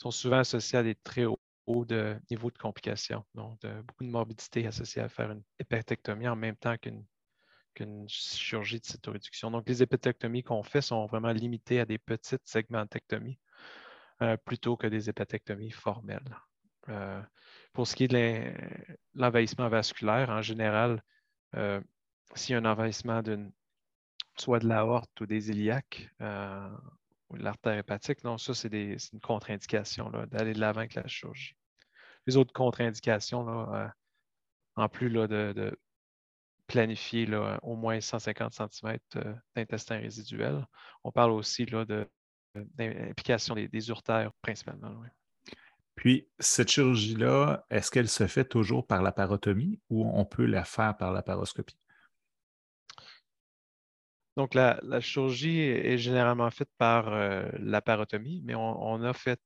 sont 0.00 0.12
souvent 0.12 0.38
associées 0.38 0.78
à 0.78 0.82
des 0.82 0.94
très 0.94 1.24
hauts, 1.24 1.84
de, 1.84 2.16
niveaux 2.30 2.50
de 2.50 2.58
complications. 2.58 3.24
Donc, 3.34 3.60
beaucoup 3.86 4.04
de 4.04 4.10
morbidité 4.10 4.66
associée 4.66 5.02
à 5.02 5.08
faire 5.08 5.32
une 5.32 5.42
hépatectomie 5.58 6.28
en 6.28 6.36
même 6.36 6.56
temps 6.56 6.76
qu'une 6.78 8.08
chirurgie 8.08 8.78
de 8.78 8.84
cytoréduction. 8.84 9.50
Donc, 9.50 9.68
les 9.68 9.82
hépatectomies 9.82 10.44
qu'on 10.44 10.62
fait 10.62 10.82
sont 10.82 11.06
vraiment 11.06 11.32
limitées 11.32 11.80
à 11.80 11.86
des 11.86 11.98
petites 11.98 12.46
segmentectomies. 12.46 13.38
Euh, 14.20 14.36
plutôt 14.36 14.76
que 14.76 14.86
des 14.86 15.08
hépatectomies 15.08 15.70
formelles. 15.70 16.36
Euh, 16.88 17.20
pour 17.72 17.86
ce 17.86 17.96
qui 17.96 18.04
est 18.04 18.08
de 18.08 18.52
l'envahissement 19.14 19.68
vasculaire, 19.68 20.30
en 20.30 20.42
général, 20.42 21.02
euh, 21.56 21.80
s'il 22.34 22.52
y 22.52 22.56
a 22.56 22.58
un 22.58 22.64
envahissement 22.64 23.22
soit 24.36 24.58
de 24.60 24.68
l'aorte 24.68 25.20
ou 25.20 25.26
des 25.26 25.50
iliaques, 25.50 26.08
l'artère 26.20 27.78
hépatique, 27.78 28.22
non, 28.24 28.38
ça, 28.38 28.54
c'est 28.54 28.68
une 28.72 29.20
contre-indication 29.20 30.10
d'aller 30.30 30.52
de 30.52 30.60
l'avant 30.60 30.80
avec 30.80 30.94
la 30.94 31.06
chirurgie. 31.06 31.56
Les 32.26 32.36
autres 32.36 32.52
contre-indications, 32.52 33.46
en 34.76 34.88
plus 34.88 35.10
de, 35.10 35.76
planifier 36.66 37.28
au 37.62 37.74
moins 37.74 38.00
150 38.00 38.52
cm 38.52 38.98
d'intestin 39.56 39.98
résiduel, 39.98 40.66
on 41.02 41.10
parle 41.10 41.32
aussi 41.32 41.66
de 41.66 42.08
d'implication 42.54 43.54
des, 43.54 43.68
des, 43.68 43.88
urtères 43.88 44.32
principalement. 44.42 45.02
Puis, 45.94 46.26
cette 46.38 46.70
chirurgie-là, 46.70 47.64
est-ce 47.70 47.90
qu'elle 47.90 48.08
se 48.08 48.26
fait 48.26 48.44
toujours 48.44 48.86
par 48.86 49.02
la 49.02 49.12
parotomie 49.12 49.80
ou 49.90 50.04
on 50.04 50.24
peut 50.24 50.46
la 50.46 50.64
faire 50.64 50.96
par 50.96 51.12
la 51.12 51.22
paroscopie? 51.22 51.76
Donc, 54.36 54.54
la, 54.54 54.80
chirurgie 55.00 55.60
est 55.60 55.98
généralement 55.98 56.50
faite 56.50 56.70
par 56.78 57.12
euh, 57.12 57.48
la 57.58 57.82
parotomie, 57.82 58.40
mais 58.44 58.54
on, 58.54 59.02
a 59.02 59.12
fait 59.12 59.40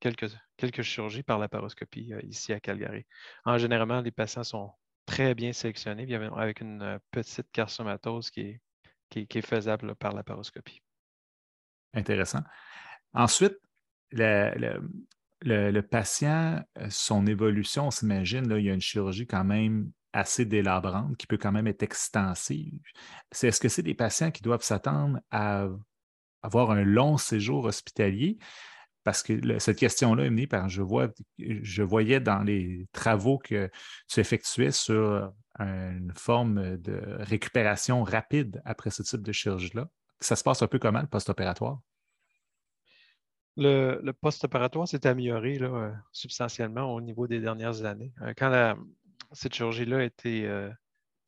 quelques, 0.00 0.30
quelques 0.56 0.82
chirurgies 0.82 1.22
par 1.22 1.38
la 1.38 1.48
paroscopie 1.48 2.12
euh, 2.14 2.20
ici 2.22 2.52
à 2.52 2.60
Calgary. 2.60 3.04
En 3.44 3.58
général, 3.58 4.02
les 4.02 4.10
patients 4.10 4.44
sont 4.44 4.72
très 5.04 5.34
bien 5.34 5.52
sélectionnés 5.52 6.12
avec 6.36 6.60
une 6.60 6.82
euh, 6.82 6.98
petite 7.10 7.50
carcinomatose 7.52 8.30
qui 8.30 8.40
est, 8.40 8.60
qui, 9.10 9.38
est 9.38 9.46
faisable 9.46 9.94
par 9.96 10.12
la 10.14 10.22
paroscopie. 10.22 10.80
Intéressant. 11.94 12.42
Ensuite, 13.12 13.56
le, 14.10 14.80
le, 15.42 15.80
patient, 15.82 16.62
euh, 16.78 16.86
son 16.90 17.26
évolution, 17.26 17.88
on 17.88 17.90
s'imagine, 17.90 18.46
il 18.56 18.64
y 18.64 18.70
a 18.70 18.74
une 18.74 18.80
chirurgie 18.80 19.26
quand 19.26 19.44
même 19.44 19.90
assez 20.12 20.44
délabrante 20.44 21.16
qui 21.16 21.26
peut 21.26 21.36
quand 21.36 21.52
même 21.52 21.66
être 21.66 21.82
extensive. 21.82 22.80
est-ce 23.30 23.60
que 23.60 23.68
c'est 23.68 23.82
des 23.82 23.94
patients 23.94 24.30
qui 24.30 24.42
doivent 24.42 24.62
s'attendre 24.62 25.18
à 25.30 25.66
avoir 26.42 26.70
un 26.70 26.84
long 26.84 27.16
séjour 27.16 27.64
hospitalier? 27.64 28.38
Parce 29.02 29.22
que 29.22 29.58
cette 29.58 29.78
question-là 29.78 30.24
est 30.24 30.28
venue 30.28 30.48
par, 30.48 30.68
je, 30.68 30.80
vois, 30.80 31.08
je 31.38 31.82
voyais 31.82 32.20
dans 32.20 32.42
les 32.42 32.86
travaux 32.92 33.38
que 33.38 33.70
tu 34.08 34.20
effectuais 34.20 34.70
sur 34.70 35.32
une 35.58 36.12
forme 36.16 36.78
de 36.78 37.02
récupération 37.18 38.02
rapide 38.02 38.62
après 38.64 38.90
ce 38.90 39.02
type 39.02 39.22
de 39.22 39.32
chirurgie-là. 39.32 39.88
Ça 40.24 40.36
se 40.36 40.42
passe 40.42 40.62
un 40.62 40.68
peu 40.68 40.78
comment 40.78 41.02
le 41.02 41.06
post-opératoire? 41.06 41.80
Le, 43.58 44.10
post-opératoire 44.12 44.88
s'est 44.88 45.06
amélioré 45.06 45.58
euh, 45.60 45.92
substantiellement 46.12 46.94
au 46.94 47.02
niveau 47.02 47.26
des 47.26 47.40
dernières 47.40 47.84
années. 47.84 48.10
Euh, 48.22 48.32
quand 48.34 48.74
cette 49.32 49.54
chirurgie-là 49.54 49.98
a 49.98 50.02
été 50.02 50.46
euh, 50.46 50.70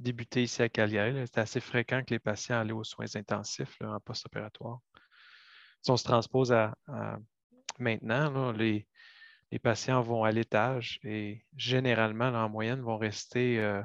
débutée 0.00 0.44
ici 0.44 0.62
à 0.62 0.70
Calgary, 0.70 1.14
c'était 1.26 1.42
assez 1.42 1.60
fréquent 1.60 2.02
que 2.06 2.14
les 2.14 2.18
patients 2.18 2.58
allaient 2.58 2.72
aux 2.72 2.84
soins 2.84 3.14
intensifs 3.16 3.76
en 3.82 4.00
post-opératoire. 4.00 4.80
Si 5.82 5.90
on 5.90 5.98
se 5.98 6.04
transpose 6.04 6.50
à, 6.52 6.74
maintenant, 7.78 8.50
les, 8.52 8.88
patients 9.62 10.00
vont 10.00 10.24
à 10.24 10.32
l'étage 10.32 11.00
et 11.02 11.44
généralement, 11.54 12.28
en 12.28 12.48
moyenne, 12.48 12.80
vont 12.80 12.96
rester 12.96 13.82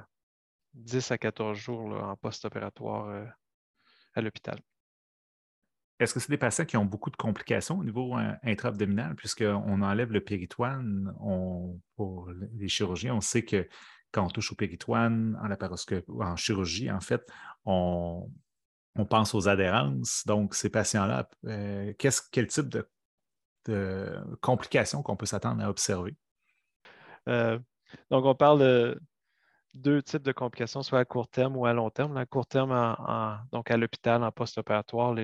10 0.73 1.11
à 1.11 1.17
14 1.17 1.57
jours 1.57 2.01
en 2.01 2.15
post-opératoire 2.15 3.27
à 4.15 4.21
l'hôpital. 4.21 4.57
Est-ce 6.01 6.15
que 6.15 6.19
c'est 6.19 6.31
des 6.31 6.37
patients 6.37 6.65
qui 6.65 6.77
ont 6.77 6.85
beaucoup 6.85 7.11
de 7.11 7.15
complications 7.15 7.77
au 7.77 7.83
niveau 7.83 8.17
euh, 8.17 8.33
intra-abdominal, 8.41 9.13
puisqu'on 9.13 9.81
enlève 9.83 10.11
le 10.11 10.19
péritoine 10.19 11.13
pour 11.95 12.31
les 12.57 12.67
chirurgiens? 12.67 13.13
On 13.13 13.21
sait 13.21 13.45
que 13.45 13.69
quand 14.11 14.25
on 14.25 14.29
touche 14.29 14.51
au 14.51 14.55
péritoine 14.55 15.39
en 15.43 15.47
laparoscopie 15.47 16.03
en 16.09 16.35
chirurgie, 16.35 16.89
en 16.89 17.01
fait, 17.01 17.21
on, 17.65 18.27
pense 19.09 19.35
aux 19.35 19.47
adhérences. 19.47 20.23
Donc, 20.25 20.55
ces 20.55 20.71
patients-là, 20.71 21.29
euh, 21.45 21.93
quel 21.99 22.47
type 22.47 22.67
de, 22.67 22.87
complications 24.41 25.03
qu'on 25.03 25.15
peut 25.15 25.27
s'attendre 25.27 25.63
à 25.63 25.69
observer? 25.69 26.15
Euh, 27.29 27.59
donc, 28.09 28.25
on 28.25 28.33
parle 28.33 28.59
de 28.59 28.99
deux 29.75 30.01
types 30.01 30.23
de 30.23 30.31
complications, 30.31 30.81
soit 30.81 30.99
à 30.99 31.05
court 31.05 31.27
terme 31.27 31.55
ou 31.55 31.67
à 31.67 31.73
long 31.73 31.91
terme. 31.91 32.17
À 32.17 32.25
court 32.25 32.47
terme, 32.47 32.71
donc 33.51 33.69
à 33.69 33.77
l'hôpital, 33.77 34.23
en 34.23 34.31
post-opératoire, 34.31 35.15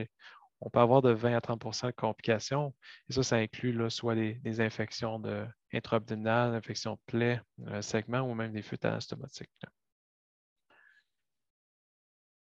on 0.62 0.70
peut 0.70 0.80
avoir 0.80 1.02
de 1.02 1.12
20 1.12 1.36
à 1.36 1.40
30% 1.40 1.88
de 1.88 1.92
complications. 1.92 2.74
Et 3.10 3.14
ça, 3.14 3.24
ça 3.24 3.36
inclut 3.38 3.90
soit 3.90 4.16
des, 4.16 4.62
infections 4.62 5.20
de 5.20 5.46
intra-abdominales, 5.74 6.56
infections 6.56 6.94
de 6.94 7.00
plaies, 7.06 7.42
euh, 7.68 7.82
segments 7.82 8.22
ou 8.22 8.34
même 8.34 8.52
des 8.52 8.62
fuites 8.62 8.86
anastomatiques. 8.86 9.52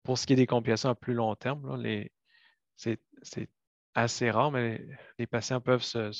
Pour 0.04 0.18
ce 0.18 0.28
qui 0.28 0.34
est 0.34 0.38
des 0.38 0.48
complications 0.48 0.90
à 0.90 0.96
plus 0.96 1.14
long 1.14 1.36
terme, 1.36 1.82
c'est 2.76 3.00
assez 3.96 4.30
rare, 4.30 4.52
mais 4.52 4.86
les, 5.18 5.28
patients 5.28 5.62
peuvent 5.62 5.82
se, 5.82 6.12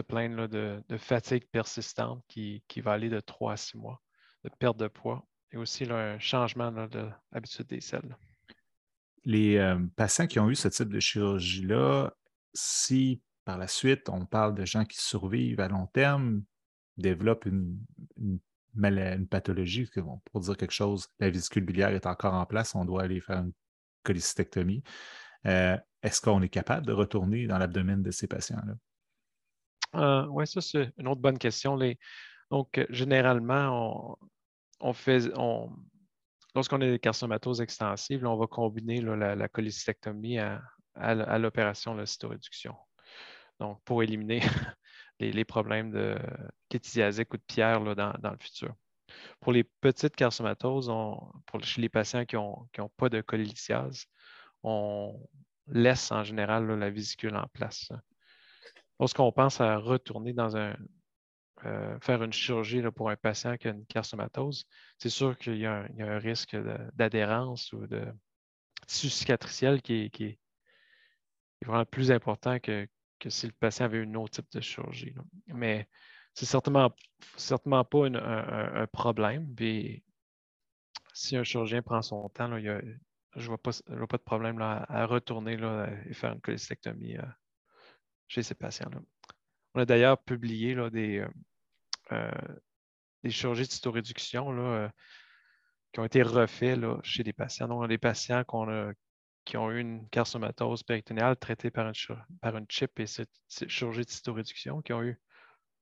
plaindre 0.00 0.48
de, 0.48 0.82
fatigue 0.98 1.46
persistante 1.50 2.24
qui, 2.28 2.62
va 2.78 2.92
aller 2.92 3.08
de 3.08 3.20
3 3.20 3.52
à 3.52 3.56
6 3.56 3.78
mois, 3.78 4.02
de 4.44 4.50
perte 4.58 4.78
de 4.78 4.88
poids 4.88 5.24
et 5.52 5.56
aussi 5.56 5.84
un 5.90 6.18
changement 6.18 6.72
de 6.72 7.08
l'habitude 7.30 7.66
des 7.66 7.80
selles 7.80 8.16
les 9.24 9.56
euh, 9.56 9.78
patients 9.96 10.26
qui 10.26 10.40
ont 10.40 10.50
eu 10.50 10.54
ce 10.54 10.68
type 10.68 10.88
de 10.88 11.00
chirurgie-là, 11.00 12.12
si 12.54 13.22
par 13.44 13.58
la 13.58 13.66
suite 13.66 14.08
on 14.08 14.26
parle 14.26 14.54
de 14.54 14.64
gens 14.64 14.84
qui 14.84 15.00
survivent 15.00 15.60
à 15.60 15.68
long 15.68 15.86
terme, 15.86 16.42
développent 16.96 17.46
une, 17.46 17.78
pathologie, 19.30 19.88
pour 20.24 20.40
dire 20.40 20.56
quelque 20.56 20.72
chose, 20.72 21.08
la 21.20 21.30
vésicule 21.30 21.64
biliaire 21.64 21.90
est 21.90 22.06
encore 22.06 22.34
en 22.34 22.46
place, 22.46 22.74
on 22.74 22.84
doit 22.84 23.02
aller 23.02 23.20
faire 23.20 23.38
une 23.38 23.52
cholecystectomie. 24.04 24.82
Euh, 25.46 25.76
est-ce 26.02 26.20
qu'on 26.20 26.42
est 26.42 26.48
capable 26.48 26.86
de 26.86 26.92
retourner 26.92 27.46
dans 27.46 27.58
l'abdomen 27.58 28.02
de 28.02 28.10
ces 28.10 28.26
patients-là? 28.26 28.74
Euh, 29.94 30.26
oui, 30.30 30.46
ça, 30.46 30.60
c'est 30.60 30.92
une 30.98 31.08
autre 31.08 31.20
bonne 31.20 31.38
question. 31.38 31.78
Donc, 32.50 32.84
généralement, 32.88 34.18
on, 34.80 34.92
fait, 34.92 35.30
on, 35.36 35.70
Lorsqu'on 36.54 36.80
a 36.82 36.86
des 36.86 36.98
carcinomatoses 36.98 37.60
extensives, 37.60 38.26
on 38.26 38.36
va 38.36 38.46
combiner 38.46 39.00
la, 39.00 39.34
la, 39.34 39.48
à, 40.94 41.38
l'opération 41.38 41.94
de 41.94 42.04
cytoréduction. 42.04 42.74
Donc, 43.58 43.82
pour 43.84 44.02
éliminer 44.02 44.40
les, 45.20 45.44
problèmes 45.44 45.90
de 45.90 46.18
kétisiasique 46.68 47.32
ou 47.32 47.36
de 47.36 47.42
pierre 47.42 47.80
dans, 47.94 48.30
le 48.30 48.38
futur. 48.38 48.74
Pour 49.40 49.52
les 49.52 49.64
petites 49.64 50.16
carcinomatoses, 50.16 50.90
chez 51.62 51.80
les 51.80 51.88
patients 51.88 52.24
qui 52.24 52.36
n'ont 52.36 52.90
pas 52.96 53.08
de 53.08 53.20
cholelithiase, 53.20 54.06
on 54.62 55.18
laisse 55.68 56.10
en 56.12 56.24
général 56.24 56.66
la 56.66 56.90
vésicule 56.90 57.36
en 57.36 57.46
place. 57.48 57.90
Lorsqu'on 59.00 59.32
pense 59.32 59.60
à 59.60 59.78
retourner 59.78 60.32
dans 60.32 60.56
un, 60.56 60.76
euh, 61.64 61.98
faire 62.00 62.22
une 62.22 62.32
chirurgie 62.32 62.82
pour 62.94 63.10
un 63.10 63.16
patient 63.16 63.56
qui 63.56 63.68
a 63.68 63.70
une 63.70 63.86
carcinomatose, 63.86 64.66
c'est 64.98 65.08
sûr 65.08 65.36
qu'il 65.38 65.56
y, 65.56 65.66
a 65.66 65.86
un 65.98 66.18
risque 66.18 66.56
d'adhérence 66.94 67.72
ou 67.72 67.86
de 67.86 68.04
tissu 68.86 69.08
cicatriciel 69.10 69.82
qui 69.82 70.10
est, 70.14 70.38
vraiment 71.64 71.84
plus 71.84 72.10
important 72.10 72.58
que, 72.58 72.88
si 73.28 73.46
le 73.46 73.52
patient 73.52 73.86
avait 73.86 74.02
un 74.02 74.14
autre 74.14 74.42
type 74.42 74.50
de 74.52 74.60
chirurgie. 74.60 75.14
Mais 75.46 75.88
c'est 76.34 76.46
certainement, 76.46 76.92
certainement 77.36 77.84
pas 77.84 78.06
un, 78.06 78.86
problème. 78.88 79.54
si 81.14 81.36
un 81.36 81.44
chirurgien 81.44 81.82
prend 81.82 82.02
son 82.02 82.28
temps, 82.30 82.58
je 82.58 83.40
ne 83.40 83.46
vois, 83.46 83.58
pas 83.58 83.70
de 84.16 84.22
problème 84.22 84.60
à, 84.60 85.06
retourner 85.06 85.54
et 86.08 86.14
faire 86.14 86.32
une 86.32 86.40
cholecystectomie 86.40 87.16
euh, 87.16 87.22
chez 88.28 88.42
ces 88.42 88.54
patients-là. 88.54 89.00
On 89.74 89.80
a 89.80 89.86
d'ailleurs 89.86 90.18
publié 90.18 90.74
des, 90.90 91.18
euh, 91.18 91.24
euh, 91.26 91.28
des 93.22 93.30
chirurgies 93.30 93.66
de 93.66 93.72
cytoréduction 93.72 94.52
euh, 94.58 94.88
qui 95.92 96.00
ont 96.00 96.04
été 96.04 96.22
refaits 96.22 96.78
chez 97.02 97.22
des 97.22 97.32
patients. 97.32 97.68
Donc, 97.68 97.88
des 97.88 97.98
patients 97.98 98.44
qui 99.44 99.56
ont 99.56 99.70
eu 99.70 99.80
une 99.80 100.08
carcinomatose 100.08 100.82
péritonéale 100.82 101.36
traitée 101.36 101.70
par 101.70 101.86
une, 101.86 102.16
par 102.40 102.56
une 102.56 102.66
chip 102.68 102.98
et 102.98 103.06
cette, 103.06 103.30
chirurgie 103.48 104.04
de 104.04 104.10
cytoréduction, 104.10 104.82
qui 104.82 104.92
ont 104.92 105.02
eu 105.02 105.20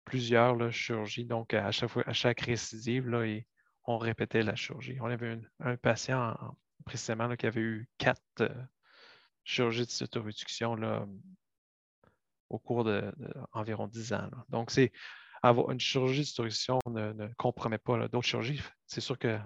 plusieurs 0.04 0.72
chirurgies. 0.72 1.26
Donc, 1.26 1.54
à 1.54 1.70
chaque, 1.70 1.90
fois, 1.90 2.02
à 2.06 2.12
chaque 2.12 2.40
récidive, 2.40 3.08
là, 3.08 3.24
on 3.84 3.98
répétait 3.98 4.42
la 4.42 4.56
chirurgie. 4.56 4.98
On 5.00 5.06
avait 5.06 5.38
un 5.60 5.76
patient 5.76 6.36
précisément 6.84 7.34
qui 7.36 7.46
avait 7.46 7.60
eu 7.60 7.88
quatre 7.98 8.20
euh, 8.40 8.48
chirurgies 9.44 9.86
de 9.86 9.90
cytoréduction 9.90 10.76
au 12.48 12.58
cours 12.58 12.84
d'environ 12.84 13.86
de, 13.86 13.92
10 13.92 14.12
ans. 14.14 14.30
Donc, 14.48 14.70
c'est 14.70 14.92
avoir 15.42 15.70
une 15.70 15.80
chirurgie 15.80 16.22
de 16.22 16.90
ne, 16.90 17.12
ne 17.12 17.28
compromet 17.34 17.78
pas 17.78 18.08
d'autres 18.08 18.26
chirurgies. 18.26 18.60
C'est 18.86 19.00
sûr 19.00 19.18
que 19.18 19.38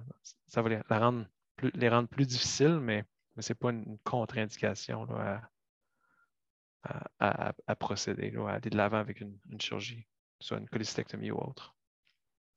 ça 0.46 0.62
va 0.62 0.68
les, 0.68 0.80
rendre, 0.90 1.26
plus, 1.56 1.70
les 1.74 1.88
rendre 1.88 2.08
plus 2.08 2.26
difficiles, 2.26 2.78
mais, 2.80 3.04
ce 3.38 3.52
n'est 3.52 3.56
pas 3.56 3.70
une, 3.70 3.98
contre-indication 4.04 5.06
à, 7.18 7.74
procéder, 7.78 8.34
à 8.36 8.50
aller 8.50 8.70
de 8.70 8.76
l'avant 8.76 8.98
avec 8.98 9.20
une, 9.20 9.38
chirurgie, 9.58 10.06
soit 10.40 10.58
une 10.58 10.68
cholecystectomie 10.68 11.30
ou 11.30 11.38
autre. 11.38 11.74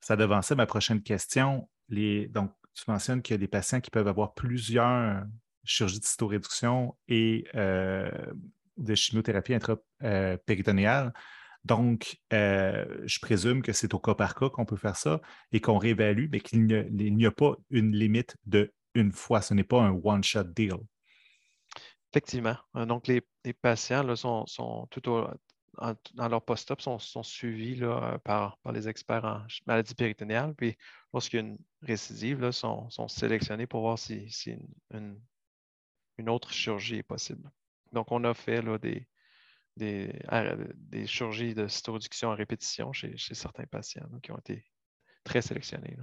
Ça 0.00 0.16
devançait 0.16 0.54
ma 0.54 0.66
prochaine 0.66 1.02
question. 1.02 1.68
Donc, 1.88 2.52
tu 2.74 2.84
mentionnes 2.86 3.22
qu'il 3.22 3.34
y 3.34 3.36
a 3.36 3.38
des 3.38 3.48
patients 3.48 3.80
qui 3.80 3.90
peuvent 3.90 4.06
avoir 4.06 4.34
plusieurs 4.34 5.24
chirurgies 5.64 6.00
de 6.00 6.04
cytoréduction 6.04 6.96
et 7.08 7.46
euh, 7.54 8.10
de 8.76 8.94
chimiothérapie 8.94 9.54
intrapéritonéale. 9.54 11.12
Donc, 11.64 12.18
je 12.30 13.20
présume 13.20 13.62
que 13.62 13.72
c'est 13.72 13.94
au 13.94 13.98
cas 13.98 14.14
par 14.14 14.34
cas 14.34 14.48
qu'on 14.48 14.64
peut 14.64 14.76
faire 14.76 14.96
ça 14.96 15.20
et 15.52 15.60
qu'on 15.60 15.78
réévalue, 15.78 16.28
mais 16.30 16.40
qu'il 16.40 16.66
n'y 16.66 17.26
a, 17.26 17.30
pas 17.30 17.56
une 17.70 17.94
limite 17.94 18.36
de 18.46 18.72
une 18.94 19.12
fois. 19.12 19.42
Ce 19.42 19.54
n'est 19.54 19.64
pas 19.64 19.82
un 19.82 19.92
one-shot 20.02 20.44
deal. 20.44 20.78
Effectivement. 22.12 22.56
Donc, 22.74 23.06
les, 23.06 23.22
patients 23.52 24.16
sont, 24.16 24.86
tout 24.90 25.02
dans 26.14 26.28
leur 26.28 26.42
post-op 26.42 26.80
sont, 26.80 27.22
suivis 27.22 27.80
par, 28.24 28.58
les 28.72 28.88
experts 28.88 29.24
en 29.24 29.46
maladie 29.66 29.94
péritonéale. 29.94 30.54
Puis, 30.54 30.76
lorsqu'il 31.12 31.40
y 31.40 31.42
a 31.42 31.46
une 31.46 31.58
récidive, 31.82 32.40
ils 32.42 32.52
sont, 32.52 32.88
sélectionnés 33.08 33.66
pour 33.66 33.82
voir 33.82 33.98
si, 33.98 34.28
une, 34.92 36.28
autre 36.28 36.50
chirurgie 36.50 36.96
est 36.96 37.02
possible. 37.02 37.50
Donc, 37.92 38.10
on 38.10 38.24
a 38.24 38.34
fait 38.34 38.62
des, 38.80 39.06
des, 39.78 41.06
chirurgies 41.06 41.54
de 41.54 41.68
cytoréduction 41.68 42.30
à 42.30 42.34
répétition 42.34 42.92
chez, 42.92 43.14
certains 43.16 43.66
patients 43.66 44.08
qui 44.22 44.32
ont 44.32 44.38
été 44.38 44.64
très 45.24 45.42
sélectionnés. 45.42 45.96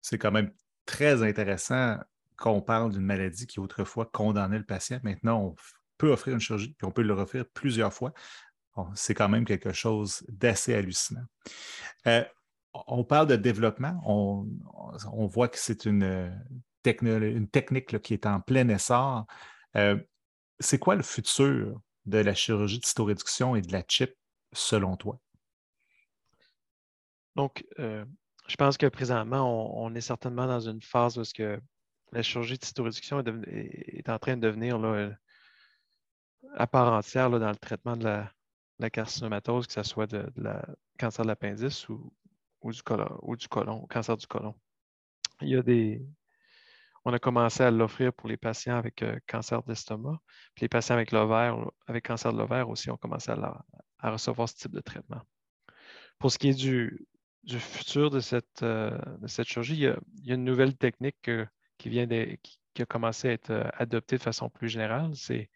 C'est 0.00 0.18
quand 0.18 0.32
même 0.32 0.52
très 0.86 1.22
intéressant 1.22 1.98
qu'on 2.36 2.60
parle 2.60 2.92
d'une 2.92 3.04
maladie 3.04 3.46
qui 3.46 3.60
autrefois 3.60 4.06
condamnait 4.06 4.58
le 4.58 4.64
patient. 4.64 4.98
Maintenant, 5.02 5.40
on 5.40 5.56
peut 5.98 6.10
offrir 6.10 6.34
une 6.34 6.40
chirurgie, 6.40 6.74
puis 6.76 6.86
on 6.86 6.90
peut 6.90 7.02
le 7.02 7.14
refaire 7.14 7.44
plusieurs 7.52 7.92
fois. 7.92 8.12
c'est 8.94 9.14
quand 9.14 9.28
même 9.28 9.44
quelque 9.44 9.72
chose 9.72 10.24
d'assez 10.28 10.74
hallucinant. 10.74 11.24
Euh, 12.06 12.24
on 12.74 13.04
parle 13.04 13.26
de 13.26 13.36
développement. 13.36 14.00
On, 14.06 15.26
voit 15.26 15.48
que 15.48 15.58
c'est 15.58 15.84
une, 15.84 16.32
une, 16.84 17.48
technique 17.48 18.00
qui 18.00 18.14
est 18.14 18.26
en 18.26 18.40
plein 18.40 18.68
essor. 18.68 19.26
Euh, 19.76 19.98
c'est 20.58 20.78
quoi 20.78 20.94
le 20.94 21.02
futur 21.02 21.80
de 22.06 22.18
la 22.18 22.34
chirurgie 22.34 22.80
de 22.80 22.84
cytoréduction 22.86 23.56
et 23.56 23.62
de 23.62 23.72
la 23.72 23.82
chip 23.86 24.14
selon 24.52 24.96
toi? 24.96 25.20
Donc, 27.36 27.64
euh, 27.78 28.04
je 28.48 28.56
pense 28.56 28.76
que 28.76 28.86
présentement, 28.86 29.80
on, 29.82 29.94
est 29.94 30.00
certainement 30.00 30.46
dans 30.46 30.60
une 30.60 30.82
phase 30.82 31.18
où 31.18 31.22
que 31.34 31.60
la 32.12 32.22
chirurgie 32.22 32.58
de 32.58 32.64
cytoréduction 32.64 33.20
est, 33.20 34.08
en 34.08 34.18
train 34.18 34.36
de 34.36 34.42
devenir 34.42 34.78
là, 34.78 35.10
à 36.54 36.66
part 36.66 36.92
entière 36.92 37.30
dans 37.30 37.48
le 37.48 37.56
traitement 37.56 37.96
de 37.96 38.04
la, 38.04 38.90
carcinomatose, 38.90 39.66
que 39.66 39.72
ce 39.72 39.82
soit 39.82 40.06
de, 40.06 40.30
la 40.36 40.66
cancer 40.98 41.24
de 41.24 41.28
l'appendice 41.28 41.88
ou, 41.88 42.12
du 42.64 42.82
colon, 42.82 43.18
ou 43.22 43.36
du 43.36 43.48
colon, 43.48 43.86
cancer 43.86 44.16
du 44.16 44.26
colon. 44.26 44.54
Il 45.40 45.48
y 45.48 45.56
a 45.56 45.62
des. 45.62 46.04
On 47.04 47.12
a 47.12 47.18
commencé 47.18 47.62
à 47.62 47.70
l'offrir 47.70 48.12
pour 48.12 48.28
les 48.28 48.36
patients 48.36 48.76
avec 48.76 49.02
euh, 49.02 49.18
cancer 49.26 49.62
d'estomac. 49.64 50.20
Puis 50.54 50.64
les 50.64 50.68
patients 50.68 50.94
avec 50.94 51.10
l'ovaire, 51.10 51.56
avec 51.86 52.06
cancer 52.06 52.32
de 52.32 52.38
l'ovaire 52.38 52.68
aussi 52.68 52.90
ont 52.90 52.96
commencé 52.96 53.32
à, 53.32 54.10
recevoir 54.10 54.48
ce 54.48 54.54
type 54.54 54.72
de 54.72 54.80
traitement. 54.80 55.22
Pour 56.18 56.30
ce 56.30 56.38
qui 56.38 56.48
est 56.48 56.54
du, 56.54 57.06
futur 57.58 58.10
de 58.10 58.20
cette, 58.20 58.62
euh, 58.62 58.96
de 59.18 59.26
cette 59.26 59.48
chirurgie, 59.48 59.74
il 59.74 59.80
y, 60.24 60.30
a, 60.30 60.34
une 60.34 60.44
nouvelle 60.44 60.76
technique 60.76 61.30
qui, 61.78 61.88
vient 61.88 62.06
qui, 62.06 62.82
a 62.82 62.86
commencé 62.86 63.28
à 63.28 63.32
être 63.32 63.50
euh, 63.50 63.68
adoptée 63.74 64.16
de 64.16 64.22
façon 64.22 64.48
plus 64.48 64.68
générale. 64.68 65.10
C'est 65.16 65.50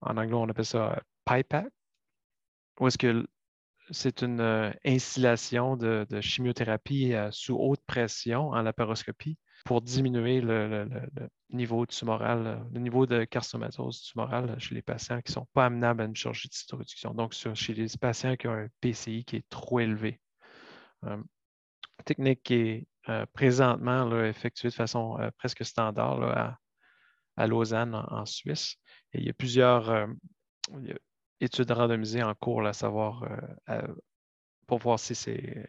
en 0.00 0.16
anglais, 0.16 0.34
on 0.34 0.48
appelle 0.48 0.64
ça 0.64 1.00
PIPAC, 1.24 1.66
où 2.80 2.88
est-ce 2.88 2.98
que 2.98 3.26
c'est 3.90 4.22
une 4.22 4.40
euh, 4.40 4.72
installation 4.84 5.76
de, 5.76 6.06
chimiothérapie 6.20 7.14
sous 7.30 7.56
haute 7.56 7.82
pression 7.86 8.48
en 8.48 8.62
laparoscopie 8.62 9.38
pour 9.70 9.82
diminuer 9.82 10.40
le, 10.40 10.88
niveau 11.50 11.86
tumoral, 11.86 12.66
le 12.72 12.80
niveau 12.80 13.06
de 13.06 13.22
carcinomatose 13.22 14.02
tumorale 14.02 14.58
chez 14.58 14.74
les 14.74 14.82
patients 14.82 15.22
qui 15.22 15.30
ne 15.30 15.34
sont 15.34 15.46
pas 15.54 15.66
amenables 15.66 16.02
à 16.02 16.06
une 16.06 16.16
chirurgie 16.16 16.48
de 16.48 16.54
cytoréduction. 16.54 17.14
Donc, 17.14 17.34
chez 17.34 17.74
les 17.74 17.86
patients 18.00 18.34
qui 18.34 18.48
ont 18.48 18.52
un 18.52 18.66
PCI 18.80 19.24
qui 19.24 19.36
est 19.36 19.48
trop 19.48 19.78
élevé. 19.78 20.20
Euh, 21.04 21.22
technique 22.04 22.42
qui 22.42 22.54
est 22.54 22.88
euh, 23.10 23.24
présentement 23.32 24.10
effectuée 24.24 24.70
de 24.70 24.74
façon 24.74 25.16
euh, 25.20 25.30
presque 25.38 25.64
standard 25.64 26.58
à, 27.36 27.46
Lausanne, 27.46 27.94
en, 27.94 28.26
Suisse. 28.26 28.74
Il 29.14 29.22
y 29.22 29.30
a 29.30 29.34
plusieurs 29.34 30.08
études 31.38 31.70
randomisées 31.70 32.24
en 32.24 32.34
cours 32.34 32.66
à 32.66 32.72
savoir 32.72 33.24
pour 34.70 34.78
voir 34.78 35.00
si 35.00 35.16
c'est 35.16 35.66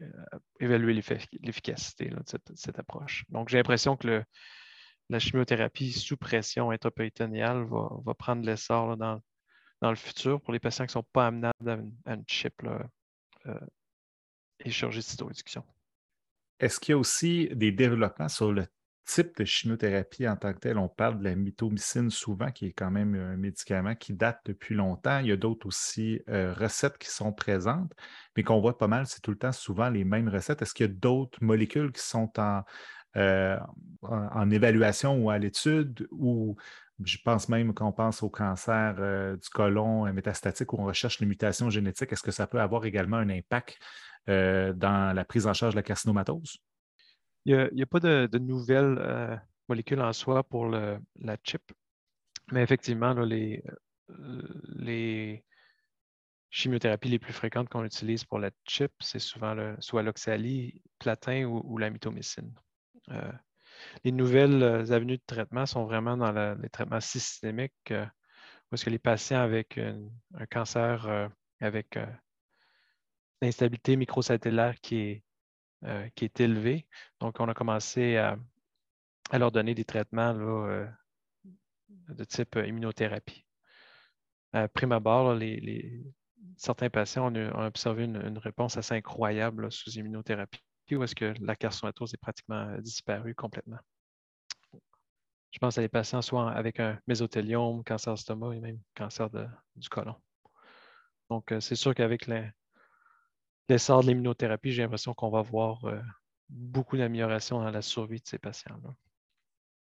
évaluer 0.60 0.94
l'efficacité 0.94 2.10
de 2.10 2.22
cette, 2.54 2.78
approche. 2.78 3.26
Donc, 3.30 3.50
j'ai 3.50 3.58
l'impression 3.58 3.98
que 3.98 4.24
la 5.10 5.18
chimiothérapie 5.18 5.92
sous 5.92 6.18
pression 6.18 6.70
intrapéritonéale 6.70 7.64
va, 7.64 7.90
va 8.06 8.14
prendre 8.14 8.46
l'essor 8.46 8.98
dans, 8.98 9.20
dans, 9.82 9.90
le 9.90 9.96
futur 9.96 10.40
pour 10.40 10.54
les 10.54 10.60
patients 10.60 10.86
qui 10.86 10.90
ne 10.90 11.02
sont 11.02 11.08
pas 11.14 11.26
amenables 11.26 11.92
à 12.06 12.14
une, 12.14 12.24
chip 12.28 12.62
et 14.60 14.70
chirurgie 14.70 15.00
de 15.00 15.04
cytoréduction. 15.04 15.64
Est-ce 16.60 16.80
qu'il 16.80 16.92
y 16.92 16.94
a 16.94 17.00
aussi 17.00 17.50
des 17.54 17.72
développements 17.72 18.30
sur 18.30 18.52
le 18.52 18.68
type 19.06 19.38
de 19.38 19.46
chimiothérapie 19.46 20.28
en 20.28 20.36
tant 20.36 20.54
que 20.54 20.60
tel? 20.60 20.78
On 20.78 20.88
parle 20.90 21.20
de 21.20 21.24
la 21.24 21.36
mitomycine 21.36 22.10
souvent, 22.10 22.52
qui 22.52 22.68
est 22.68 22.74
quand 22.74 22.92
même 22.92 23.16
un 23.16 23.38
médicament 23.38 23.96
qui 23.96 24.14
date 24.14 24.40
depuis 24.46 24.76
longtemps. 24.76 25.20
Il 25.20 25.28
y 25.28 25.32
a 25.32 25.38
d'autres 25.38 25.68
aussi 25.68 26.22
euh, 26.30 26.54
recettes 26.54 26.98
qui 26.98 27.10
sont 27.10 27.34
présentes, 27.34 27.92
mais 28.36 28.44
qu'on 28.44 28.62
voit 28.62 28.78
pas 28.78 28.88
mal, 28.88 29.08
c'est 29.08 29.22
tout 29.22 29.32
le 29.32 29.38
temps 29.38 29.52
souvent 29.52 29.90
les 29.90 30.04
mêmes 30.04 30.30
recettes. 30.30 30.62
Est-ce 30.62 30.74
qu'il 30.74 30.88
y 30.88 30.90
a 30.90 30.94
d'autres 30.94 31.40
molécules 31.44 31.92
qui 31.92 32.02
sont 32.02 32.32
en, 32.38 32.64
euh, 33.18 33.60
en, 34.04 34.50
évaluation 34.50 35.18
ou 35.22 35.30
à 35.30 35.38
l'étude 35.38 36.08
ou 36.12 36.56
je 37.04 37.18
pense 37.26 37.50
même 37.50 37.74
qu'on 37.74 37.92
pense 37.92 38.24
au 38.24 38.30
cancer 38.30 38.96
euh, 39.00 39.36
du 39.36 39.50
côlon 39.50 40.12
métastatique 40.14 40.72
où 40.72 40.78
on 40.80 40.86
recherche 40.86 41.20
les 41.20 41.26
mutations 41.26 41.70
génétiques, 41.70 42.14
est-ce 42.14 42.24
que 42.24 42.32
ça 42.32 42.48
peut 42.48 42.62
avoir 42.62 42.86
également 42.86 43.18
un 43.18 43.30
impact 43.30 43.78
euh, 44.30 44.72
dans 44.72 45.14
la 45.14 45.26
prise 45.26 45.46
en 45.46 45.54
charge 45.54 45.74
de 45.74 45.80
la 45.80 45.84
carcinomatose? 45.84 46.60
Il 47.46 47.70
n'y 47.74 47.82
a, 47.82 47.86
pas 47.86 48.00
de, 48.00 48.38
nouvelles 48.38 48.98
euh, 49.00 49.36
molécules 49.68 50.02
en 50.02 50.14
soi 50.14 50.44
pour 50.44 50.68
la 50.68 51.00
chip, 51.44 51.62
mais 52.52 52.62
effectivement, 52.62 53.14
les, 53.14 53.64
les 54.76 55.44
chimiothérapies 56.52 57.10
les 57.10 57.20
plus 57.20 57.34
fréquentes 57.34 57.70
qu'on 57.70 57.84
utilise 57.84 58.26
pour 58.26 58.38
la 58.38 58.52
chip, 58.68 58.92
c'est 59.00 59.20
souvent 59.20 59.56
soit 59.80 60.04
l'oxalie, 60.04 60.82
platin 61.00 61.46
ou, 61.46 61.78
la 61.78 61.90
mitomycine. 61.90 62.54
Euh, 63.10 63.32
les 64.04 64.12
nouvelles 64.12 64.64
avenues 64.94 65.18
de 65.18 65.24
traitement 65.26 65.66
sont 65.66 65.86
vraiment 65.86 66.18
dans 66.18 66.56
les 66.62 66.70
traitements 66.70 67.00
systémiques, 67.00 67.92
est-ce 68.72 68.86
que 68.86 68.90
les 68.90 69.00
patients 69.00 69.42
avec 69.42 69.78
un 69.78 70.46
cancer 70.50 71.30
avec 71.60 71.98
l'instabilité 73.42 73.96
microsatellaire 73.96 74.80
qui 74.82 74.98
est, 74.98 75.24
euh, 75.84 76.08
qui 76.14 76.26
est 76.26 76.40
élevée. 76.40 76.86
Donc, 77.20 77.40
on 77.40 77.50
a 77.50 77.56
commencé 77.56 78.16
à, 78.18 78.38
leur 79.34 79.52
donner 79.52 79.74
des 79.74 79.86
traitements 79.86 80.36
euh, 80.38 80.86
de 82.10 82.24
type 82.24 82.56
immunothérapie. 82.56 83.46
À 84.54 84.68
prime 84.68 84.92
abord, 84.92 85.40
certains 86.58 86.90
patients 86.92 87.34
ont, 87.34 87.66
observé 87.66 88.04
une, 88.04 88.38
réponse 88.38 88.78
assez 88.78 88.94
incroyable 88.94 89.72
sous 89.72 89.90
immunothérapie, 89.92 90.62
où 90.92 91.04
est-ce 91.04 91.16
que 91.16 91.34
la 91.40 91.56
carcinomatose 91.56 92.14
est 92.14 92.22
pratiquement 92.22 92.68
euh, 92.68 92.82
disparue 92.82 93.34
complètement. 93.34 93.80
Je 95.52 95.58
pense 95.60 95.80
à 95.80 95.82
des 95.82 95.90
patients 95.90 96.22
soit 96.22 96.52
avec 96.52 96.80
un 96.80 97.00
mésothéliome, 97.08 97.84
cancer 97.84 98.14
d'estomac 98.14 98.54
et 98.56 98.60
même 98.60 98.80
cancer 98.96 99.30
du 99.32 99.90
côlon. 99.90 100.16
Donc, 101.30 101.54
c'est 101.60 101.76
sûr 101.76 101.96
qu'avec 101.96 102.28
l'essor 103.72 104.02
de 104.02 104.08
l'immunothérapie, 104.08 104.72
j'ai 104.72 104.82
l'impression 104.82 105.14
qu'on 105.14 105.30
va 105.30 105.42
voir 105.42 105.86
euh, 105.86 105.98
beaucoup 106.50 106.98
d'amélioration 106.98 107.60
dans 107.60 107.72
la 107.72 107.82
survie 107.82 108.20
de 108.20 108.28
ces 108.28 108.38
patients-là. 108.38 108.94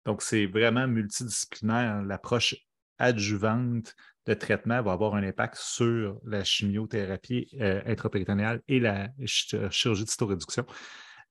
Donc, 0.06 0.22
c'est 0.22 0.46
vraiment 0.46 0.86
multidisciplinaire. 0.86 2.02
L'approche 2.02 2.54
adjuvante 2.98 3.94
de 4.26 4.34
traitement 4.34 4.80
va 4.82 4.92
avoir 4.92 5.14
un 5.14 5.24
impact 5.24 5.56
sur 5.56 6.20
la 6.24 6.44
chimiothérapie 6.44 7.48
euh, 7.60 7.82
intrapéritonéale 7.84 8.62
et 8.68 8.78
la 8.78 9.08
chirurgie 9.26 10.04
de 10.04 10.10
cytoréduction. 10.10 10.64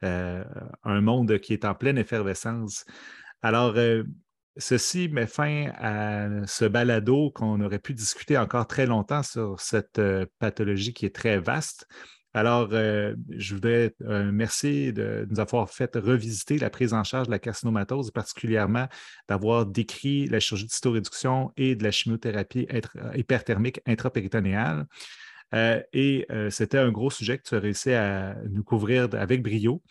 Euh, 0.04 0.44
un 0.84 1.02
monde 1.02 1.40
qui 1.40 1.54
est 1.54 1.66
en 1.66 1.76
pleine 1.76 1.98
effervescence. 1.98 2.86
Alors, 3.42 3.76
ceci 4.58 5.08
met 5.10 5.28
fin 5.28 5.72
à 5.76 6.46
ce 6.46 6.66
balado 6.66 7.32
qu'on 7.32 7.62
aurait 7.62 7.80
pu 7.80 7.94
discuter 7.94 8.38
encore 8.38 8.68
très 8.68 8.86
longtemps 8.86 9.24
sur 9.24 9.60
cette 9.60 10.02
pathologie 10.40 10.94
qui 10.94 11.06
est 11.06 11.16
très 11.16 11.40
vaste. 11.40 11.88
Alors, 12.34 12.70
euh, 12.74 13.16
je 13.30 13.56
voudrais 13.56 13.96
euh, 14.02 14.28
remercier 14.28 14.92
de, 14.92 15.26
nous 15.32 15.40
avoir 15.40 15.70
fait 15.72 15.96
revisiter 15.96 16.60
la 16.60 16.70
prise 16.70 16.94
en 16.94 17.04
charge 17.04 17.26
de 17.26 17.32
la 17.32 17.40
carcinomatose, 17.40 18.12
particulièrement 18.12 18.88
d'avoir 19.28 19.66
décrit 19.66 20.28
la 20.28 20.40
chirurgie 20.40 20.68
de 20.68 20.72
cytoréduction 20.72 21.52
et 21.58 21.76
de 21.76 21.84
la 21.84 21.90
chimiothérapie 21.90 22.68
euh, 22.72 23.12
hyperthermique 23.16 23.82
intrapéritonéale. 23.88 24.86
et 25.94 26.28
c'était 26.52 26.78
un 26.78 26.92
gros 26.92 27.10
sujet 27.10 27.40
que 27.40 27.44
tu 27.44 27.56
as 27.56 27.60
réussi 27.60 27.92
à 27.94 28.36
nous 28.52 28.64
couvrir 28.64 29.10
avec 29.14 29.42
brio. 29.42 29.82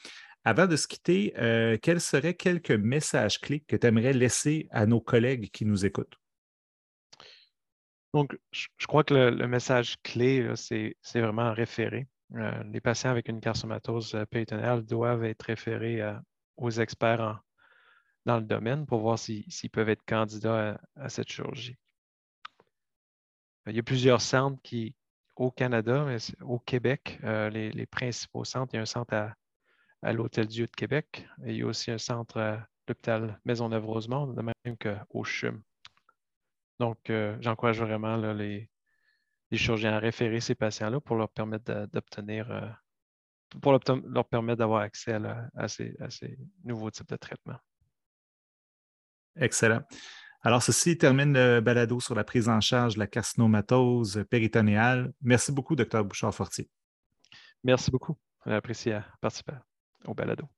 Avant 0.44 0.66
de 0.66 0.76
se 0.76 0.86
quitter, 0.86 1.34
quels 1.82 2.00
seraient 2.00 2.34
quelques 2.34 2.70
messages 2.70 3.40
clés 3.40 3.64
que 3.66 3.76
tu 3.76 3.86
aimerais 3.86 4.12
laisser 4.12 4.68
à 4.70 4.86
nos 4.86 5.00
collègues 5.00 5.50
qui 5.50 5.64
nous 5.64 5.84
écoutent? 5.84 6.16
Donc, 8.14 8.38
je, 8.52 8.86
crois 8.86 9.02
que 9.02 9.14
le, 9.14 9.48
message 9.48 9.96
clé, 10.04 10.48
c'est 10.54 11.20
vraiment 11.20 11.52
référé. 11.52 12.06
Euh, 12.34 12.62
les 12.64 12.80
patients 12.80 13.10
avec 13.10 13.28
une 13.28 13.40
carcinomatose 13.40 14.14
euh, 14.14 14.26
péritonéale 14.26 14.84
doivent 14.84 15.24
être 15.24 15.42
référés 15.42 16.02
aux 16.56 16.70
experts 16.70 17.40
dans 18.26 18.36
le 18.36 18.44
domaine 18.44 18.84
pour 18.86 19.00
voir 19.00 19.18
s'ils 19.18 19.70
peuvent 19.72 19.88
être 19.88 20.04
candidats 20.04 20.78
à, 20.96 21.08
cette 21.08 21.30
chirurgie. 21.30 21.76
Il 23.66 23.74
y 23.74 23.78
a 23.78 23.82
plusieurs 23.82 24.20
centres 24.20 24.60
qui, 24.62 24.94
au 25.36 25.50
Canada, 25.50 26.04
mais 26.04 26.18
au 26.42 26.58
Québec, 26.58 27.18
euh, 27.24 27.48
les, 27.48 27.86
principaux 27.86 28.44
centres, 28.44 28.74
il 28.74 28.76
y 28.76 28.78
a 28.78 28.82
un 28.82 28.86
centre 28.86 29.14
à, 30.02 30.12
l'Hôtel-Dieu 30.12 30.66
de 30.66 30.72
Québec 30.72 31.26
et 31.44 31.52
il 31.52 31.56
y 31.56 31.62
a 31.62 31.66
aussi 31.66 31.90
un 31.90 31.98
centre 31.98 32.38
à 32.38 32.66
l'hôpital 32.86 33.40
Maisonneuve-Rosemont, 33.44 34.28
de 34.28 34.42
même 34.42 34.76
qu'au 34.78 35.24
CHUM. 35.24 35.62
Donc, 36.78 37.10
euh, 37.10 37.36
j'encourage 37.40 37.80
vraiment 37.80 38.16
les, 38.16 38.70
chirurgiens 39.56 39.94
à 39.94 39.98
référer 39.98 40.40
ces 40.40 40.54
patients-là 40.54 41.00
pour 41.00 41.16
leur 41.16 41.30
permettre 41.30 41.86
d'obtenir, 41.92 42.50
euh, 42.50 42.68
pour 43.62 43.72
leur 43.72 44.28
permettre 44.28 44.58
d'avoir 44.58 44.82
accès 44.82 45.14
à, 45.14 45.68
ces, 45.68 45.96
nouveaux 46.64 46.90
types 46.90 47.08
de 47.08 47.16
traitements. 47.16 47.58
Excellent. 49.36 49.82
Alors, 50.42 50.62
ceci 50.62 50.96
termine 50.98 51.32
le 51.32 51.60
balado 51.60 51.98
sur 52.00 52.14
la 52.14 52.24
prise 52.24 52.48
en 52.48 52.60
charge 52.60 52.94
de 52.94 53.00
la 53.00 53.06
carcinomatose 53.06 54.24
péritonéale. 54.30 55.12
Merci 55.22 55.50
beaucoup, 55.50 55.74
Dr. 55.74 56.04
Bouchard-Fortier. 56.04 56.68
Merci 57.64 57.90
beaucoup. 57.90 58.16
J'ai 58.46 58.54
apprécié 58.54 59.00
participer 59.20 59.56
au 60.04 60.14
balado. 60.14 60.48